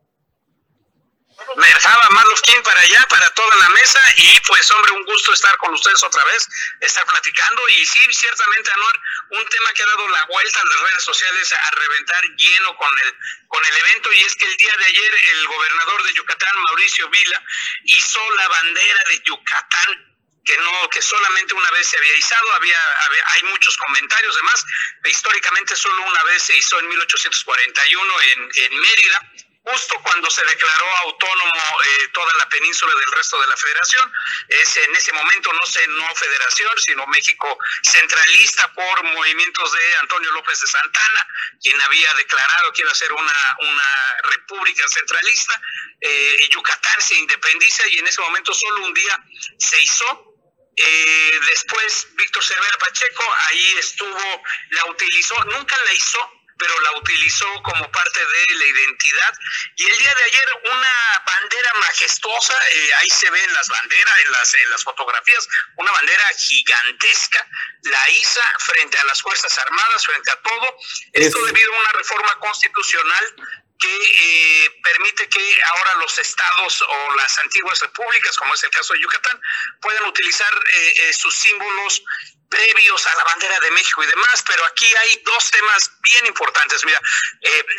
[1.55, 5.73] Merjaba Marlovkin para allá, para toda la mesa y pues hombre, un gusto estar con
[5.73, 6.47] ustedes otra vez,
[6.79, 10.79] estar platicando y sí, ciertamente Anuar, un tema que ha dado la vuelta en las
[10.79, 13.15] redes sociales a reventar lleno con el,
[13.47, 17.09] con el evento y es que el día de ayer el gobernador de Yucatán, Mauricio
[17.09, 17.43] Vila,
[17.83, 20.13] hizo la bandera de Yucatán
[20.45, 22.79] que no que solamente una vez se había izado, había,
[23.27, 24.65] hay muchos comentarios, además,
[25.05, 29.31] históricamente solo una vez se hizo en 1841 en, en Mérida,
[29.63, 34.11] justo cuando se declaró autónomo eh, toda la península del resto de la federación.
[34.49, 40.31] Es en ese momento no sé, no federación, sino México centralista por movimientos de Antonio
[40.31, 41.27] López de Santana,
[41.61, 45.61] quien había declarado que iba a ser una, una república centralista.
[46.01, 49.17] Eh, Yucatán se independiza y en ese momento solo un día
[49.57, 50.33] se hizo
[50.75, 56.19] eh, después Víctor Cervera Pacheco ahí estuvo, la utilizó, nunca la hizo,
[56.63, 59.33] pero la utilizó como parte de la identidad.
[59.75, 64.31] Y el día de ayer una bandera majestuosa, eh, ahí se ven las banderas en
[64.31, 65.45] las, en las fotografías,
[65.75, 67.45] una bandera gigantesca,
[67.81, 70.77] la ISA frente a las Fuerzas Armadas, frente a todo.
[71.11, 73.35] Esto debido a una reforma constitucional
[73.79, 78.93] que eh, permite que ahora los estados o las antiguas repúblicas, como es el caso
[78.93, 79.39] de Yucatán,
[79.81, 82.03] puedan utilizar eh, eh, sus símbolos
[82.49, 86.85] previos a la bandera de México y demás, pero aquí hay dos temas bien importantes.
[86.85, 87.01] Mira,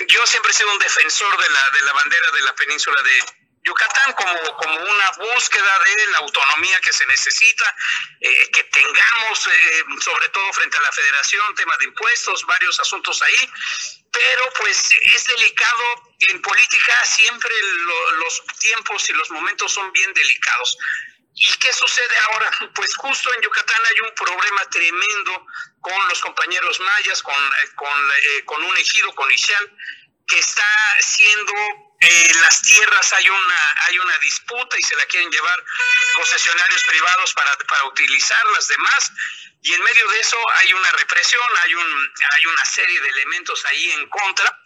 [0.08, 3.43] yo siempre he sido un defensor de la, de la bandera de la península de,
[3.64, 7.76] Yucatán como, como una búsqueda de la autonomía que se necesita,
[8.20, 9.48] que tengamos,
[10.00, 13.50] sobre todo frente a la federación, tema de impuestos, varios asuntos ahí,
[14.12, 16.14] pero pues es delicado.
[16.28, 17.52] En política siempre
[18.18, 20.78] los tiempos y los momentos son bien delicados.
[21.34, 22.50] ¿Y qué sucede ahora?
[22.74, 25.46] Pues justo en Yucatán hay un problema tremendo
[25.80, 29.28] con los compañeros mayas, con, eh, con, eh, con un ejido, con
[30.26, 30.66] que está
[31.00, 31.52] siendo
[32.04, 35.64] eh, las tierras hay una hay una disputa y se la quieren llevar
[36.16, 39.12] concesionarios privados para, para utilizarlas demás.
[39.62, 43.64] Y en medio de eso hay una represión, hay un hay una serie de elementos
[43.66, 44.62] ahí en contra.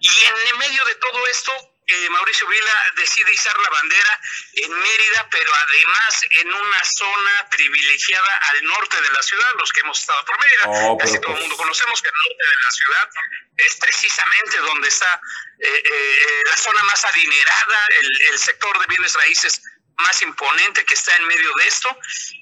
[0.00, 1.71] Y en medio de todo esto
[2.10, 4.20] Mauricio Vila decide izar la bandera
[4.54, 9.80] en Mérida, pero además en una zona privilegiada al norte de la ciudad, los que
[9.80, 10.64] hemos estado por Mérida.
[10.66, 13.10] Oh, Casi todo el pues mundo conocemos que el norte de la ciudad
[13.56, 15.20] es precisamente donde está
[15.58, 19.62] eh, eh, la zona más adinerada, el, el sector de bienes raíces
[19.96, 21.88] más imponente que está en medio de esto.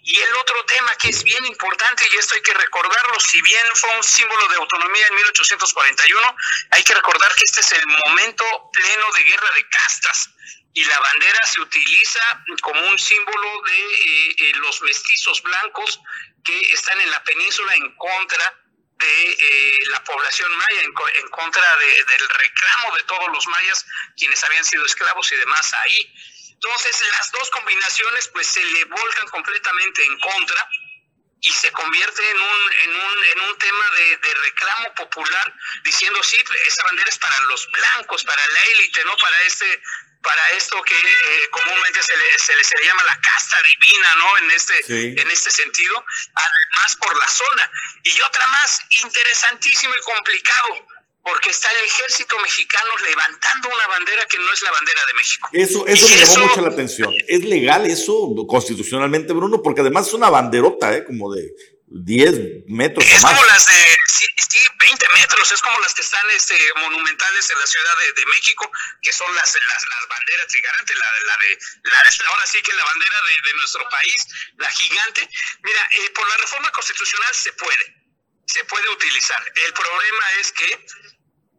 [0.03, 3.67] Y el otro tema que es bien importante, y esto hay que recordarlo, si bien
[3.75, 6.37] fue un símbolo de autonomía en 1841,
[6.71, 10.31] hay que recordar que este es el momento pleno de guerra de castas.
[10.73, 16.01] Y la bandera se utiliza como un símbolo de eh, eh, los mestizos blancos
[16.45, 18.57] que están en la península en contra
[19.01, 20.93] de eh, la población maya, en,
[21.31, 23.87] contra del reclamo de todos los mayas,
[24.17, 26.15] quienes habían sido esclavos y demás ahí.
[26.63, 30.69] Entonces las dos combinaciones pues se le volcan completamente en contra
[31.41, 36.23] y se convierte en un, en un, en un tema de, de, reclamo popular diciendo
[36.23, 39.83] sí, esa bandera es para los blancos, para la élite, no para este
[40.23, 44.15] para esto que eh, comúnmente se le, se le, se le llama la casta divina,
[44.17, 44.39] ¿no?
[44.39, 47.71] En este, en este sentido, además por la zona.
[48.03, 50.87] Y otra más, interesantísimo y complicado,
[51.23, 55.49] porque está el ejército mexicano levantando una bandera que no es la bandera de México.
[55.53, 57.15] Eso, eso me llamó mucho la atención.
[57.29, 59.63] ¿Es legal eso constitucionalmente, Bruno?
[59.63, 61.05] Porque además es una banderota, ¿eh?
[61.05, 61.53] Como de
[61.91, 64.27] 10 metros es como las de, sí,
[64.79, 68.71] 20 metros, es como las que están este, monumentales en la Ciudad de, México,
[69.03, 72.85] que son las, las, las banderas gigantes, la, la de, la, ahora sí que la
[72.85, 74.27] bandera de, nuestro país,
[74.59, 75.29] la gigante.
[75.63, 78.00] Mira, eh, por la reforma constitucional se puede,
[78.53, 79.53] se puede utilizar.
[79.67, 80.87] El problema es que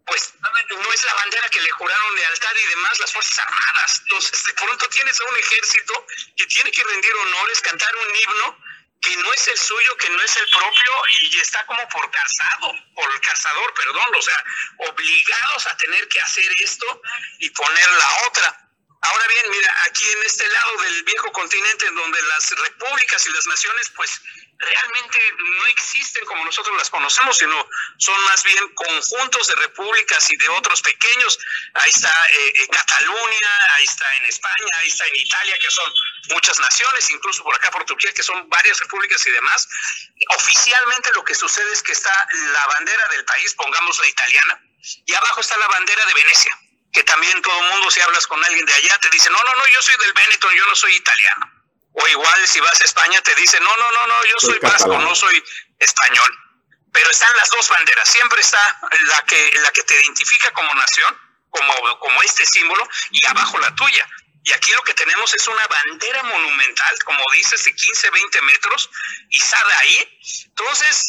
[0.06, 4.02] pues no es la bandera que le juraron lealtad y demás las Fuerzas Armadas.
[4.02, 8.58] Entonces, de pronto tienes a un ejército que tiene que rendir honores, cantar un himno
[9.02, 12.10] que que no es el suyo, que no es el propio y está como por
[12.12, 14.44] calzado, por el calzador, perdón, o sea,
[14.78, 17.02] obligados a tener que hacer esto
[17.40, 18.71] y poner la otra.
[19.04, 23.32] Ahora bien, mira, aquí en este lado del viejo continente, en donde las repúblicas y
[23.32, 24.22] las naciones, pues
[24.60, 30.38] realmente no existen como nosotros las conocemos, sino son más bien conjuntos de repúblicas y
[30.38, 31.40] de otros pequeños.
[31.74, 35.94] Ahí está eh, eh, Cataluña, ahí está en España, ahí está en Italia, que son
[36.30, 39.68] muchas naciones, incluso por acá por Turquía, que son varias repúblicas y demás.
[40.38, 44.62] Oficialmente lo que sucede es que está la bandera del país, pongamos la italiana,
[45.08, 46.60] y abajo está la bandera de Venecia
[46.92, 49.56] que también todo el mundo, si hablas con alguien de allá, te dice, no, no,
[49.56, 51.52] no, yo soy del Benetton, yo no soy italiano.
[51.94, 54.98] O igual si vas a España te dice, no, no, no, no, yo soy, vasco,
[54.98, 55.44] no soy
[55.80, 56.38] español.
[56.94, 61.18] Pero están las dos banderas, siempre está la que, la que te identifica como nación,
[61.50, 64.08] como, como este símbolo, y abajo la tuya.
[64.44, 68.90] Y aquí lo que tenemos es una bandera monumental, como dices, de 15, 20 metros,
[69.30, 70.20] izada ahí.
[70.48, 71.06] Entonces,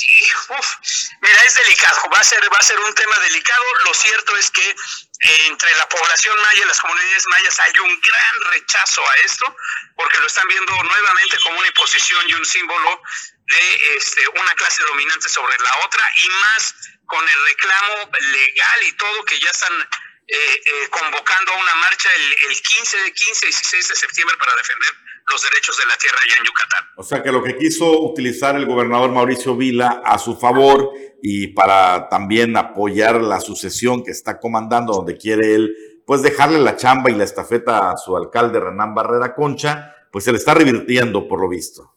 [1.22, 3.64] mira, es delicado, va a, ser, va a ser un tema delicado.
[3.86, 4.76] Lo cierto es que
[5.22, 9.56] entre la población maya y las comunidades mayas hay un gran rechazo a esto,
[9.94, 13.02] porque lo están viendo nuevamente como una imposición y un símbolo
[13.46, 16.74] de este, una clase dominante sobre la otra, y más
[17.06, 19.88] con el reclamo legal y todo que ya están
[20.26, 24.94] eh, eh, convocando a una marcha el, 15, 15 y 16 de septiembre para defender
[25.30, 26.84] los derechos de la tierra allá en Yucatán.
[26.96, 30.90] O sea que lo que quiso utilizar el gobernador Mauricio Vila a su favor
[31.22, 36.76] y para también apoyar la sucesión que está comandando, donde quiere él, pues dejarle la
[36.76, 41.28] chamba y la estafeta a su alcalde Renán Barrera Concha, pues se le está revirtiendo
[41.28, 41.94] por lo visto.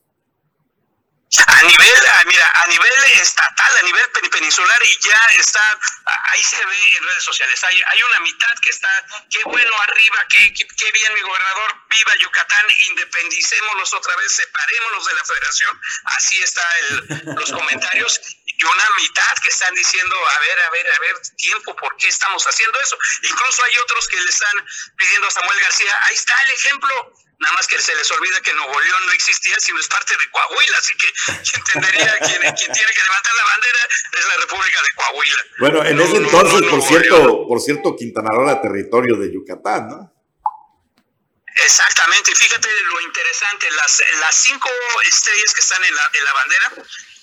[1.48, 5.80] A nivel, mira, a nivel estatal, a nivel peninsular y ya está,
[6.32, 8.90] ahí se ve en redes sociales, hay, hay una mitad que está,
[9.30, 15.14] qué bueno arriba, qué, qué, bien mi gobernador, viva Yucatán, independicémonos otra vez, separémonos de
[15.16, 20.70] la federación, así están los comentarios, y una mitad que están diciendo, a ver, a
[20.70, 22.98] ver, a ver, tiempo, ¿por qué estamos haciendo eso?
[23.24, 24.66] Incluso hay otros que le están
[24.96, 28.54] pidiendo a Samuel García, ahí está el ejemplo, Nada más que se les olvida que
[28.54, 31.08] Nuevo León no existía, sino es parte de Coahuila, así que
[31.66, 33.80] quien quien tiene que levantar la bandera
[34.20, 35.44] es la República de Coahuila.
[35.60, 40.16] Bueno, en ese entonces, por cierto, por cierto, Quintana Roo era territorio de Yucatán, ¿no?
[41.66, 44.70] Exactamente, fíjate lo interesante, las, las cinco
[45.06, 46.72] estrellas que están en la, en la bandera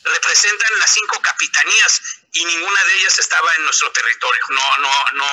[0.05, 4.43] representan las cinco capitanías y ninguna de ellas estaba en nuestro territorio.
[4.51, 5.30] No, no, no,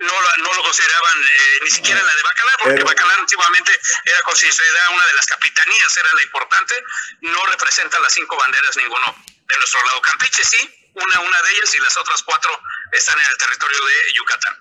[0.00, 3.72] no, no lo consideraban eh, ni siquiera la de Bacalar, porque Bacalar antiguamente
[4.04, 6.74] era considerada una de las capitanías, era la importante.
[7.22, 10.00] No representa las cinco banderas ninguno de nuestro lado.
[10.02, 10.60] Campeche sí,
[10.94, 12.50] una, una de ellas y las otras cuatro
[12.92, 14.54] están en el territorio de Yucatán.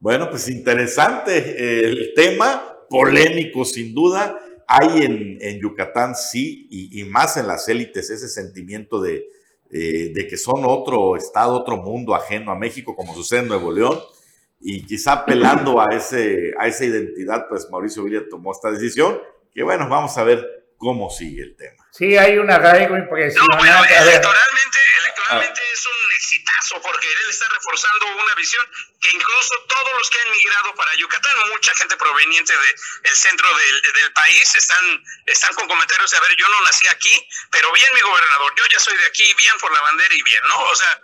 [0.00, 1.34] Bueno, pues interesante
[1.84, 4.40] el tema, polémico sin duda
[4.72, 9.26] hay en, Yucatán, sí, y, más en las élites, ese sentimiento de,
[9.72, 13.72] eh, de, que son otro estado, otro mundo ajeno a México, como sucede en Nuevo
[13.72, 14.00] León,
[14.60, 19.20] y quizá apelando a, ese, a esa identidad, pues Mauricio Villa tomó esta decisión,
[19.54, 20.44] que bueno, vamos a ver
[20.76, 21.86] cómo sigue el tema.
[21.92, 23.54] Sí, hay un arraigo impresionante.
[23.54, 25.99] No, bueno, electoralmente, electoralmente es un
[26.60, 28.64] exitazo porque él está reforzando una visión
[29.00, 33.48] que incluso todos los que han migrado para Yucatán, mucha gente proveniente del el centro
[33.48, 37.72] del, del, país, están, están con comentarios de, a ver, yo no nací aquí, pero
[37.72, 40.60] bien mi gobernador, yo ya soy de aquí, bien por la bandera y bien, ¿no?
[40.60, 41.00] O sea,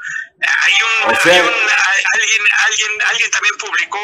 [0.59, 1.55] hay un, hay un
[2.13, 4.01] alguien, alguien, alguien también publicó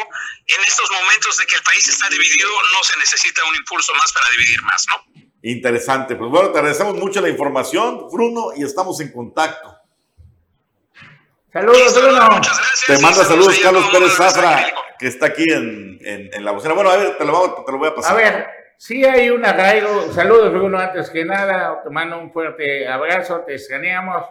[0.47, 4.11] en estos momentos de que el país está dividido, no se necesita un impulso más
[4.11, 5.05] para dividir más, ¿no?
[5.43, 6.15] Interesante.
[6.15, 9.72] Pues bueno, te agradecemos mucho la información, Bruno, y estamos en contacto.
[11.53, 12.29] Saludos, Bruno.
[12.31, 12.83] Muchas gracias.
[12.87, 14.65] Te manda saludos Carlos Pérez Zafra,
[14.97, 16.73] que está aquí en, en, la bocina.
[16.73, 18.13] Bueno, a ver, te lo, te lo, voy a pasar.
[18.13, 18.47] A ver,
[18.77, 20.11] sí hay un arraigo.
[20.13, 21.83] Saludos, Bruno, antes que nada.
[21.83, 24.25] Te mando un fuerte abrazo, te escaneamos.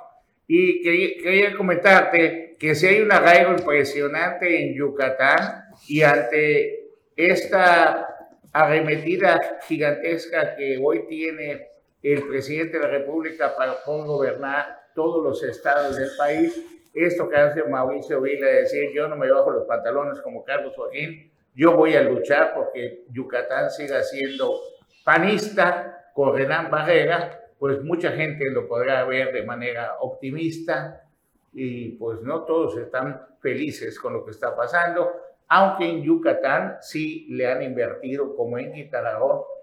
[0.48, 8.08] Y quería, comentarte que sí hay un arraigo impresionante en Yucatán y ante esta
[8.52, 11.68] arremetida gigantesca que hoy tiene
[12.02, 16.80] el presidente de la República para gobernar todos los estados del país.
[16.92, 20.74] Esto que hace Mauricio Vila de decir, yo no me bajo los pantalones como Carlos
[20.76, 24.58] Joaquín, yo voy a luchar porque Yucatán siga siendo
[25.04, 31.04] panista con Renan Barrera, pues mucha gente lo podrá ver de manera optimista
[31.52, 35.10] y pues no todos están felices con lo que está pasando
[35.54, 39.18] aunque en Yucatán sí le han invertido, como en Quintana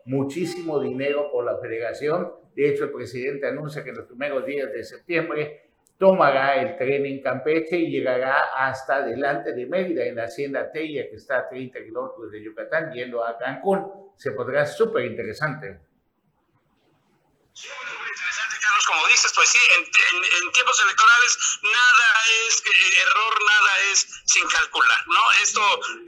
[0.05, 2.32] muchísimo dinero por la federación.
[2.55, 5.68] De hecho, el presidente anuncia que en los primeros días de septiembre
[5.99, 11.09] tomará el tren en Campeche y llegará hasta delante de Mérida, en la hacienda Teya,
[11.09, 14.13] que está a 30 kilómetros de Yucatán, yendo a Cancún.
[14.15, 15.77] Se podrá súper interesante.
[17.51, 17.67] Sí,
[17.99, 23.79] muy interesante, Carlos, como dices, pues sí, en, tiempos electorales nada es eh, error, nada
[23.91, 25.21] es sin calcular, ¿no?
[25.43, 25.61] Esto,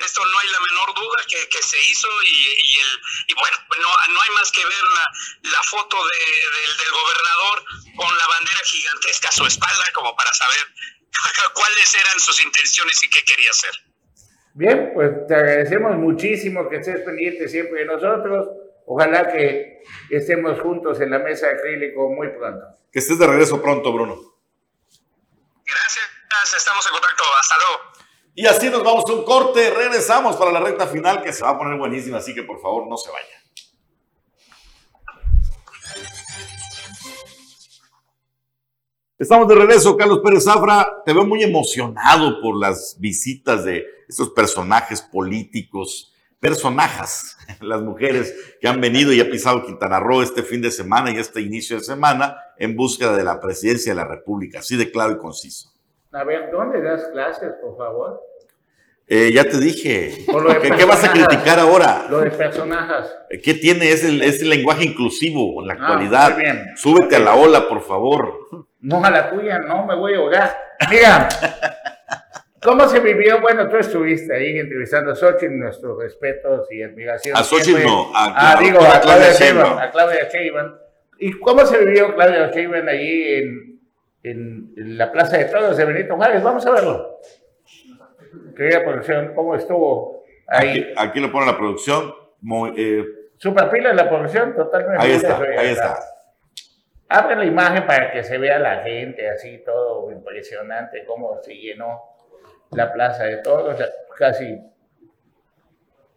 [0.04, 4.14] esto no hay la menor duda que, que se hizo y, el, y bueno, no,
[4.14, 4.84] no hay más que ver
[5.44, 7.66] la, foto de, del gobernador
[7.96, 10.68] con la bandera gigantesca a su espalda como para saber
[11.54, 13.72] cuáles eran sus intenciones y qué quería hacer.
[14.54, 18.71] Bien, pues te agradecemos muchísimo que estés pendiente siempre de nosotros.
[18.86, 22.66] Ojalá que estemos juntos en la mesa de acrílico muy pronto.
[22.92, 24.16] Que estés de regreso pronto, Bruno.
[25.66, 27.24] Gracias, estamos en contacto.
[27.40, 27.92] Hasta luego.
[28.34, 29.70] Y así nos vamos a un corte.
[29.70, 32.88] Regresamos para la recta final que se va a poner buenísima, así que por favor
[32.88, 33.42] no se vaya.
[39.22, 41.04] Estamos de regreso, Carlos Pérez Zafra.
[41.06, 46.11] Te veo muy emocionado por las visitas de estos personajes políticos,
[46.42, 51.12] personajes, las mujeres que han venido y ha pisado Quintana Roo este fin de semana
[51.12, 54.92] y este inicio de semana en búsqueda de la presidencia de la República, así de
[54.92, 55.70] claro y conciso.
[56.12, 58.20] A ver, ¿dónde das clases, por favor?
[59.08, 60.26] Eh, ya te dije.
[60.26, 62.06] ¿Qué, vas a criticar ahora?
[62.10, 63.14] Lo de personajes.
[63.44, 63.92] ¿Qué tiene?
[63.92, 66.38] Es el, es el lenguaje inclusivo en la ah, actualidad.
[66.38, 66.66] bien.
[66.76, 68.68] Súbete a la ola, por favor.
[68.80, 70.58] No a la tuya, no, me voy a ahogar.
[70.90, 71.28] Mira,
[72.62, 73.42] ¿cómo se vivió?
[73.42, 77.38] Bueno, tú estuviste ahí entrevistando a Xochitl, nuestros respetos y admiración.
[77.38, 79.78] A Xochitl no, a, ah, digo, a, Claudia Sheinbaum.
[79.78, 80.74] A Claudia Sheinbaum.
[81.20, 83.80] ¿Y cómo se vivió Claudia Sheinbaum allí en,
[84.24, 86.44] en, en la Plaza de Todos de Benito Juárez?
[86.44, 87.20] Vamos a verlo.
[88.56, 90.94] Querida producción, ¿cómo estuvo ahí?
[90.96, 92.14] Aquí, lo pone la producción.
[92.42, 93.06] Muy, eh,
[93.38, 95.04] Super pila la producción, totalmente.
[95.04, 96.00] Ahí está, ahí está.
[97.10, 102.11] Abre la imagen para que se vea la gente, así todo impresionante, cómo se llenó
[102.72, 103.78] la plaza de todos,
[104.18, 104.60] casi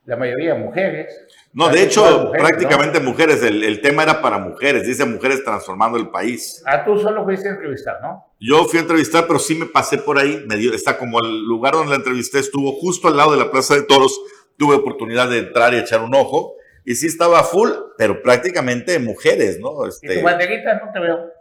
[0.06, 1.26] la mayoría mujeres.
[1.52, 3.42] No, de hecho, prácticamente mujeres.
[3.42, 4.86] El, tema era para mujeres.
[4.86, 6.62] Dice Mujeres Transformando el País.
[6.66, 8.26] Ah, tú solo fuiste a entrevistar, ¿no?
[8.38, 10.44] Yo fui a entrevistar, pero sí me pasé por ahí.
[10.46, 13.50] Me dio, está como el lugar donde la entrevisté estuvo justo al lado de la
[13.50, 14.20] Plaza de Toros.
[14.58, 16.54] Tuve oportunidad de entrar y echar un ojo.
[16.84, 19.86] Y sí estaba full, pero prácticamente mujeres, ¿no?
[19.86, 21.33] Este, ¿Y tu banderita no te veo?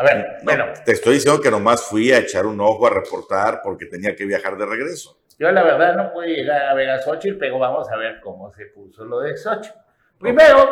[0.00, 0.64] A ver, bueno.
[0.82, 4.24] Te estoy diciendo que nomás fui a echar un ojo, a reportar, porque tenía que
[4.24, 5.20] viajar de regreso.
[5.38, 8.50] Yo la verdad no pude llegar a ver a Xochitl, pero vamos a ver cómo
[8.50, 9.76] se puso lo de Xochitl.
[10.18, 10.70] Primero,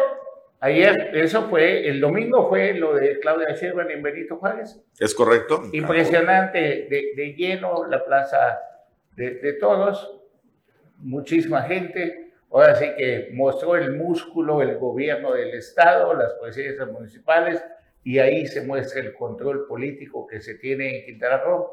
[0.60, 4.80] ayer, eso fue, el domingo fue lo de Claudia Sheinbaum en Benito Juárez.
[4.98, 5.60] Es correcto.
[5.74, 8.58] Impresionante, de, lleno la plaza
[9.14, 10.22] de, todos,
[10.96, 12.32] muchísima gente.
[12.50, 17.62] Ahora sí que mostró el músculo el gobierno del Estado, las presidencias municipales,
[18.08, 21.68] y ahí se muestra el control político que se tiene en Quintana Roo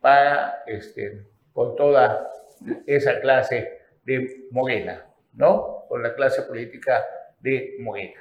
[0.00, 1.22] para este,
[1.52, 2.28] con toda
[2.84, 5.84] esa clase de Morena, ¿no?
[5.88, 7.04] Con la clase política
[7.38, 8.20] de Morena.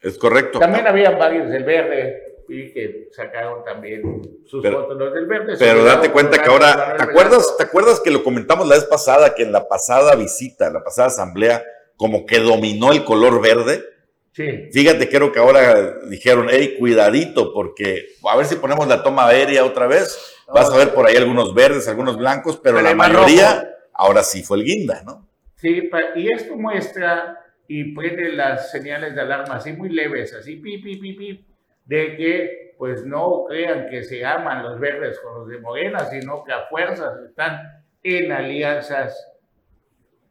[0.00, 0.58] Es correcto.
[0.58, 4.02] También había varios del verde y que sacaron también
[4.44, 5.54] sus fotos los del verde.
[5.56, 9.36] Pero date cuenta que ahora, ¿te acuerdas, ¿te acuerdas que lo comentamos la vez pasada,
[9.36, 11.62] que en la pasada visita, en la pasada asamblea,
[11.96, 13.93] como que dominó el color verde?
[14.34, 14.68] Sí.
[14.72, 19.64] Fíjate, creo que ahora dijeron, hey, cuidadito, porque a ver si ponemos la toma aérea
[19.64, 24.22] otra vez Vas a ver por ahí algunos verdes, algunos blancos, pero la mayoría ahora
[24.22, 25.26] sí fue el guinda, ¿no?
[25.56, 30.78] Sí, y esto muestra y prende las señales de alarma así muy leves, así pi,
[30.78, 31.46] pi, pi, pi,
[31.86, 36.44] de que pues no crean que se aman los verdes con los de Morena, sino
[36.44, 39.32] que a fuerzas están en alianzas,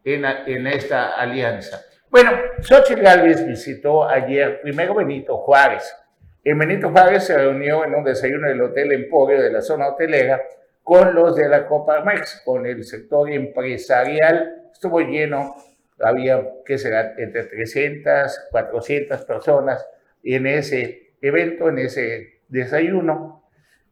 [0.04, 1.82] en, en esta alianza.
[2.14, 2.30] Bueno,
[2.62, 5.96] Xochitl Gálvez visitó ayer primero Benito Juárez,
[6.44, 10.40] en Benito Juárez se reunió en un desayuno del Hotel Emporio de la zona hotelera
[10.84, 14.70] con los de la Coparmex, con el sector empresarial.
[14.72, 15.56] Estuvo lleno,
[16.00, 19.84] había, ¿qué será?, entre 300, 400 personas
[20.22, 23.44] en ese evento, en ese desayuno.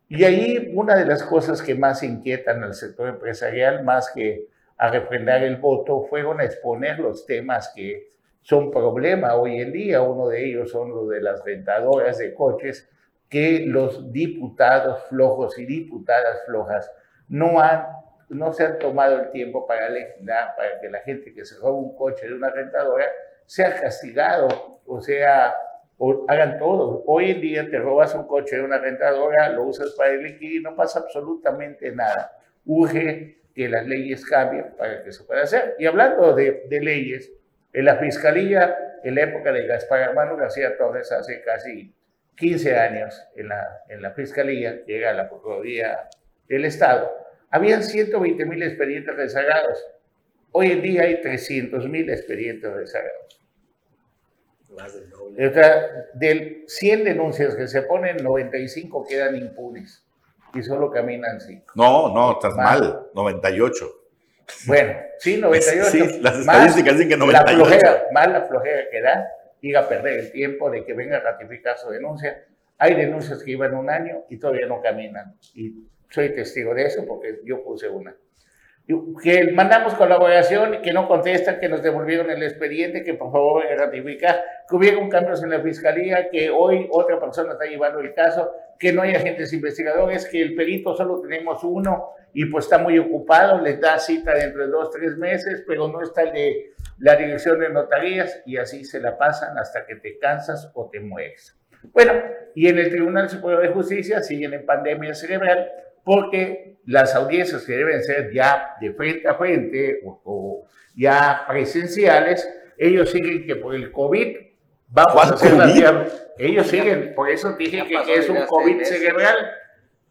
[0.10, 4.46] Y ahí una de las cosas que más inquietan al sector empresarial, más que
[4.82, 10.02] a refrendar el voto, fueron a exponer los temas que son problema hoy en día.
[10.02, 12.90] Uno de ellos son los de las rentadoras de coches,
[13.30, 16.92] que los diputados flojos y diputadas flojas
[17.28, 17.90] no, han,
[18.30, 21.78] no se han tomado el tiempo para legislar, para que la gente que se roba
[21.78, 23.06] un coche de una rentadora
[23.46, 25.54] sea castigado, o sea,
[26.00, 27.04] o hagan todo.
[27.06, 30.60] Hoy en día te robas un coche de una rentadora, lo usas para liquidar y
[30.60, 32.36] no pasa absolutamente nada.
[32.66, 35.76] Urge que las leyes cambien para que se pueda hacer.
[35.80, 37.32] Y hablando de, de leyes,
[37.74, 41.94] en la Fiscalía, en la época de Gaspar Hermano García Torres, hace casi
[42.36, 46.10] 15 años, en la, en la Fiscalía, llega a la Procuraduría
[46.48, 47.12] del Estado,
[47.50, 49.86] habían 120 mil expedientes rezagados.
[50.52, 53.40] Hoy en día hay 300 mil expedientes rezagados.
[54.70, 55.50] Más del doble.
[56.14, 60.06] Del 100 denuncias que se ponen, 95 quedan impunes
[60.54, 61.74] y solo caminan 5.
[61.76, 62.82] No, no, estás Mal.
[62.82, 63.00] mal.
[63.14, 63.86] 98.
[64.68, 65.90] Bueno, sí, 98.
[65.90, 67.56] Sí, las estadísticas dicen que La 98.
[67.66, 69.28] flojera, más la flojera que da,
[69.62, 72.46] ir a perder el tiempo de que venga a ratificar su denuncia.
[72.78, 75.36] Hay denuncias que iban un año y todavía no caminan.
[75.54, 78.16] Y soy testigo de eso porque yo puse una.
[79.24, 84.44] Que mandamos colaboración, que no contestan, que nos devolvieron el expediente, que por favor ratificar,
[84.68, 88.52] que hubieron cambios en la fiscalía, que hoy otra persona está llevando el caso,
[88.82, 92.98] que no hay agentes investigadores, que el perito solo tenemos uno y pues está muy
[92.98, 97.16] ocupado, les da cita dentro de dos, tres meses, pero no está el de la
[97.16, 101.56] dirección de notarías y así se la pasan hasta que te cansas o te mueres.
[101.94, 102.14] Bueno,
[102.56, 105.70] y en el Tribunal Superior de Justicia siguen en pandemia cerebral
[106.04, 112.50] porque las audiencias que deben ser ya de frente a frente o, o ya presenciales,
[112.80, 114.38] ellos siguen que por el COVID
[114.92, 119.36] vamos ¿Cuál a hacer Ellos siguen, por eso dije Ya que, es un COVID cerebral.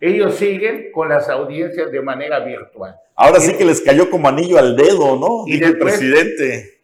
[0.00, 2.96] Ellos siguen con las audiencias de manera virtual.
[3.14, 5.44] Ahora sí que les cayó como anillo al dedo, ¿no?
[5.46, 6.80] Y el presidente.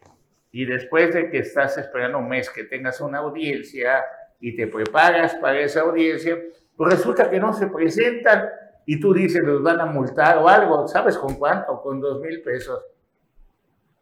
[0.51, 4.05] Y después de que estás esperando un mes que tengas una audiencia
[4.39, 6.37] y te preparas para esa audiencia,
[6.75, 8.49] pues resulta que no se presentan
[8.85, 10.87] y tú dices, los van a multar o algo.
[10.87, 11.81] ¿Sabes con cuánto?
[11.81, 12.79] Con dos mil pesos.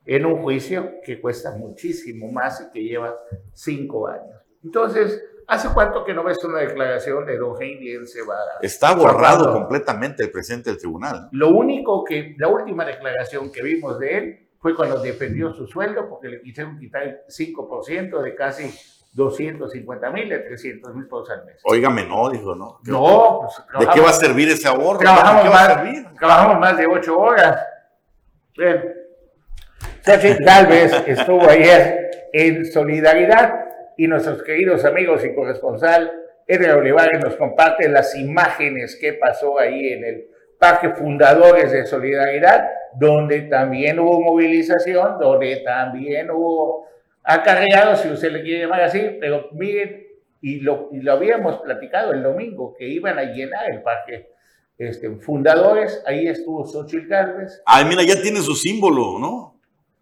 [0.05, 3.15] En un juicio que cuesta muchísimo más y que lleva
[3.53, 4.41] cinco años.
[4.63, 8.59] Entonces, ¿hace cuánto que no ves una declaración de don Heidi Cebada?
[8.61, 11.29] Está borrado completamente el presidente del tribunal.
[11.31, 16.09] Lo único que, la última declaración que vimos de él fue cuando defendió su sueldo
[16.09, 18.73] porque le quisieron quitar el 5% de casi
[19.13, 21.61] 250 mil, de 300 mil pesos al mes.
[21.63, 22.79] Óigame, no, dijo, ¿no?
[22.83, 24.99] No, pues, ¿De qué va a servir ese ahorro?
[24.99, 26.05] ¿De Trabajamos qué va a más, servir?
[26.19, 27.61] trabajamos más de 8 horas.
[28.57, 28.94] Bien.
[30.05, 33.65] Xochitl Galvez estuvo ayer en solidaridad
[33.97, 36.11] y nuestros queridos amigos y corresponsal
[36.45, 40.27] Edgar Olivares nos comparte las imágenes que pasó ahí en el
[40.59, 46.85] Parque Fundadores de Solidaridad, donde también hubo movilización, donde también hubo
[47.23, 50.05] acarreados, si usted le quiere llamar así, pero miren,
[50.39, 54.29] y lo, y lo habíamos platicado el domingo, que iban a llenar el Parque
[54.77, 57.63] este, Fundadores, ahí estuvo Xochitl Galvez.
[57.65, 59.54] Ay, mira, ya tiene su símbolo, ¿no?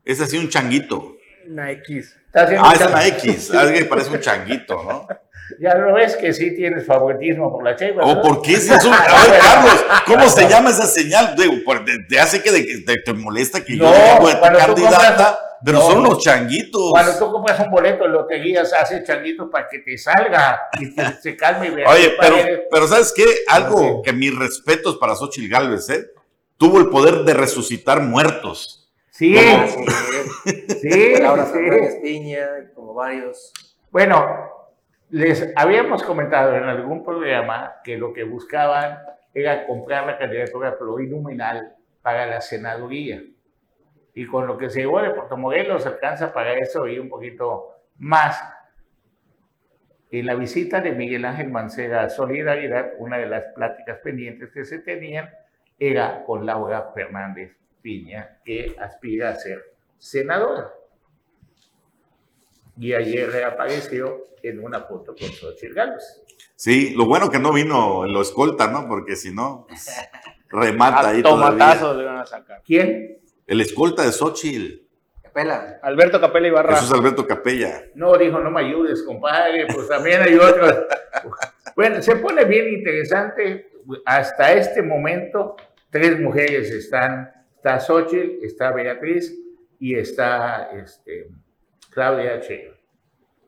[0.06, 1.16] Es así un changuito.
[1.48, 2.16] Una X.
[2.28, 3.52] Está haciendo Ah, es una X.
[3.74, 5.08] Que parece un changuito, ¿no?
[5.60, 8.06] Ya lo ves que sí tienes favoritismo por la Chivas.
[8.08, 8.22] ¿O ¿no?
[8.22, 8.92] por qué es eso?
[8.92, 11.36] A ver, Carlos, ¿cómo se llama esa señal?
[11.36, 11.54] Digo,
[11.86, 15.38] te, te hace que de- que te, te molesta que yo No, digo de candidata,
[15.64, 15.86] pero no.
[15.86, 16.92] son unos changuitos.
[16.92, 21.14] Cuando tú compras un boleto en loterías, hace changuito para que te salga y te,
[21.22, 21.90] se calme y vea.
[21.90, 22.36] Oye, pero,
[22.72, 23.26] pero ¿sabes qué?
[23.50, 23.88] Algo Sí.
[24.06, 26.06] que mis respetos para Xochitl Galvez, ¿eh?
[26.58, 28.83] Tuvo el poder de resucitar muertos.
[29.14, 29.86] Sí, sí,
[30.82, 31.60] sí, Laura sí.
[32.02, 33.54] Piña, como varios.
[33.92, 34.26] Bueno,
[35.12, 38.98] les habíamos comentado en algún programa que lo que buscaban
[39.32, 43.22] era comprar la candidatura plurinominal para la senaduría.
[44.16, 47.84] Y con lo que se llevó de Puerto Morelos alcanza para eso y un poquito
[48.00, 48.44] más.
[50.10, 54.66] En la visita de Miguel Ángel Mancera a Solidaridad, una de las pláticas pendientes que
[54.66, 55.30] se tenían
[55.78, 60.74] era con Laura Fernández Piña, que aspira a ser senadora
[62.78, 66.24] y ayer reapareció en una foto con Xochitl Gálvez.
[66.56, 68.88] Sí, lo bueno que no vino lo escolta, ¿no?
[68.88, 69.88] Porque si no, pues,
[70.50, 71.50] remata ahí todavía.
[71.52, 72.62] tomatazos le van a sacar.
[72.66, 73.20] ¿Quién?
[73.46, 74.84] El escolta de Xochitl,
[75.22, 75.80] Capela.
[75.82, 76.76] Alberto Capella Ibarra.
[76.76, 77.86] Jesús Alberto Capella.
[77.96, 80.74] No, dijo, no me ayudes, compadre, pues también hay otros.
[81.76, 83.72] Bueno, se pone bien interesante.
[84.06, 85.56] Hasta este momento,
[85.90, 87.32] tres mujeres están,
[87.64, 89.34] está Xochitl, está Beatriz
[89.80, 91.30] y está este,
[91.92, 92.76] Claudia Sheinbaum.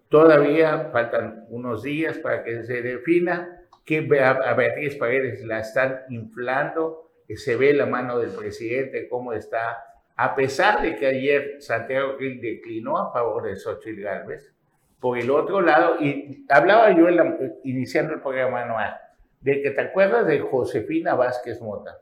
[0.08, 7.12] Todavía faltan unos días para que se defina que a Beatriz Paredes la están inflando,
[7.28, 9.84] que se ve la mano del presidente, cómo está,
[10.16, 14.56] a pesar de que ayer Santiago Gil declinó a favor de Xochitl Gálvez,
[15.02, 18.96] por el otro lado, y hablaba yo en la- iniciando el programa anual,
[19.42, 21.98] de que te acuerdas de Josefina Vázquez Mota,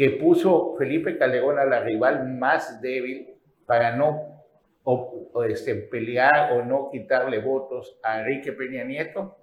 [0.00, 3.34] que puso Felipe Calderón a la rival más débil
[3.66, 4.44] para no
[4.82, 9.36] o- o, este, pelear o no quitarle votos a Enrique Peña Nieto,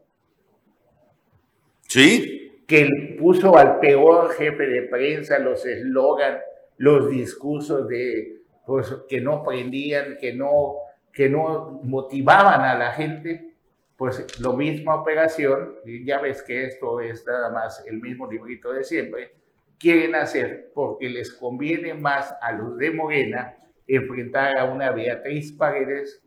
[1.88, 2.90] Sí, que
[3.20, 6.40] puso al peor jefe de prensa los eslogan,
[6.78, 10.78] los discursos de pues, que no prendían, que no,
[11.14, 13.54] que no motivaban a la gente,
[13.96, 18.74] pues lo misma operación, y ya ves que esto es nada más el mismo librito
[18.74, 19.32] de siempre,
[19.80, 23.56] quieren hacer porque les conviene más a los de Morena
[23.88, 26.22] enfrentar a una Beatriz Paredes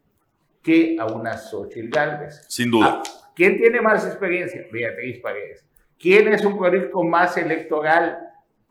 [0.63, 2.45] que a una Xochitl Galvez.
[2.49, 3.03] Sin duda.
[3.05, 4.65] Ah, ¿Quién tiene más experiencia?
[4.73, 5.67] Beatriz Paredes.
[5.99, 8.19] ¿Quién es un político más electoral?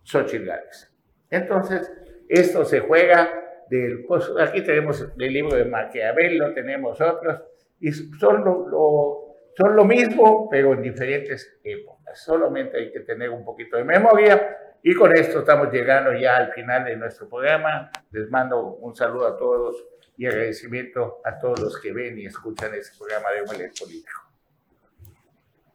[0.03, 0.91] Xochitl Galvez.
[1.29, 1.91] Entonces,
[2.27, 3.31] esto se juega
[3.69, 4.05] del...
[4.05, 7.41] Pues, aquí tenemos el libro de Maquiavelo, tenemos otros,
[7.79, 9.25] y son lo, lo-
[9.55, 12.23] son lo mismo, pero en diferentes épocas.
[12.23, 14.57] Solamente hay que tener un poquito de memoria.
[14.81, 17.91] Y con esto estamos llegando ya al final de nuestro programa.
[18.11, 19.75] Les mando un saludo a todos
[20.17, 24.21] y agradecimiento a todos los que ven y escuchan este programa de Omelet Político.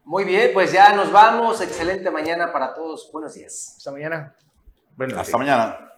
[0.05, 1.61] Muy bien, pues ya nos vamos.
[1.61, 3.11] Excelente mañana para todos.
[3.13, 3.75] Buenos días.
[3.79, 4.35] Hasta mañana.
[4.97, 5.39] Buenos Hasta días.
[5.39, 5.94] mañana.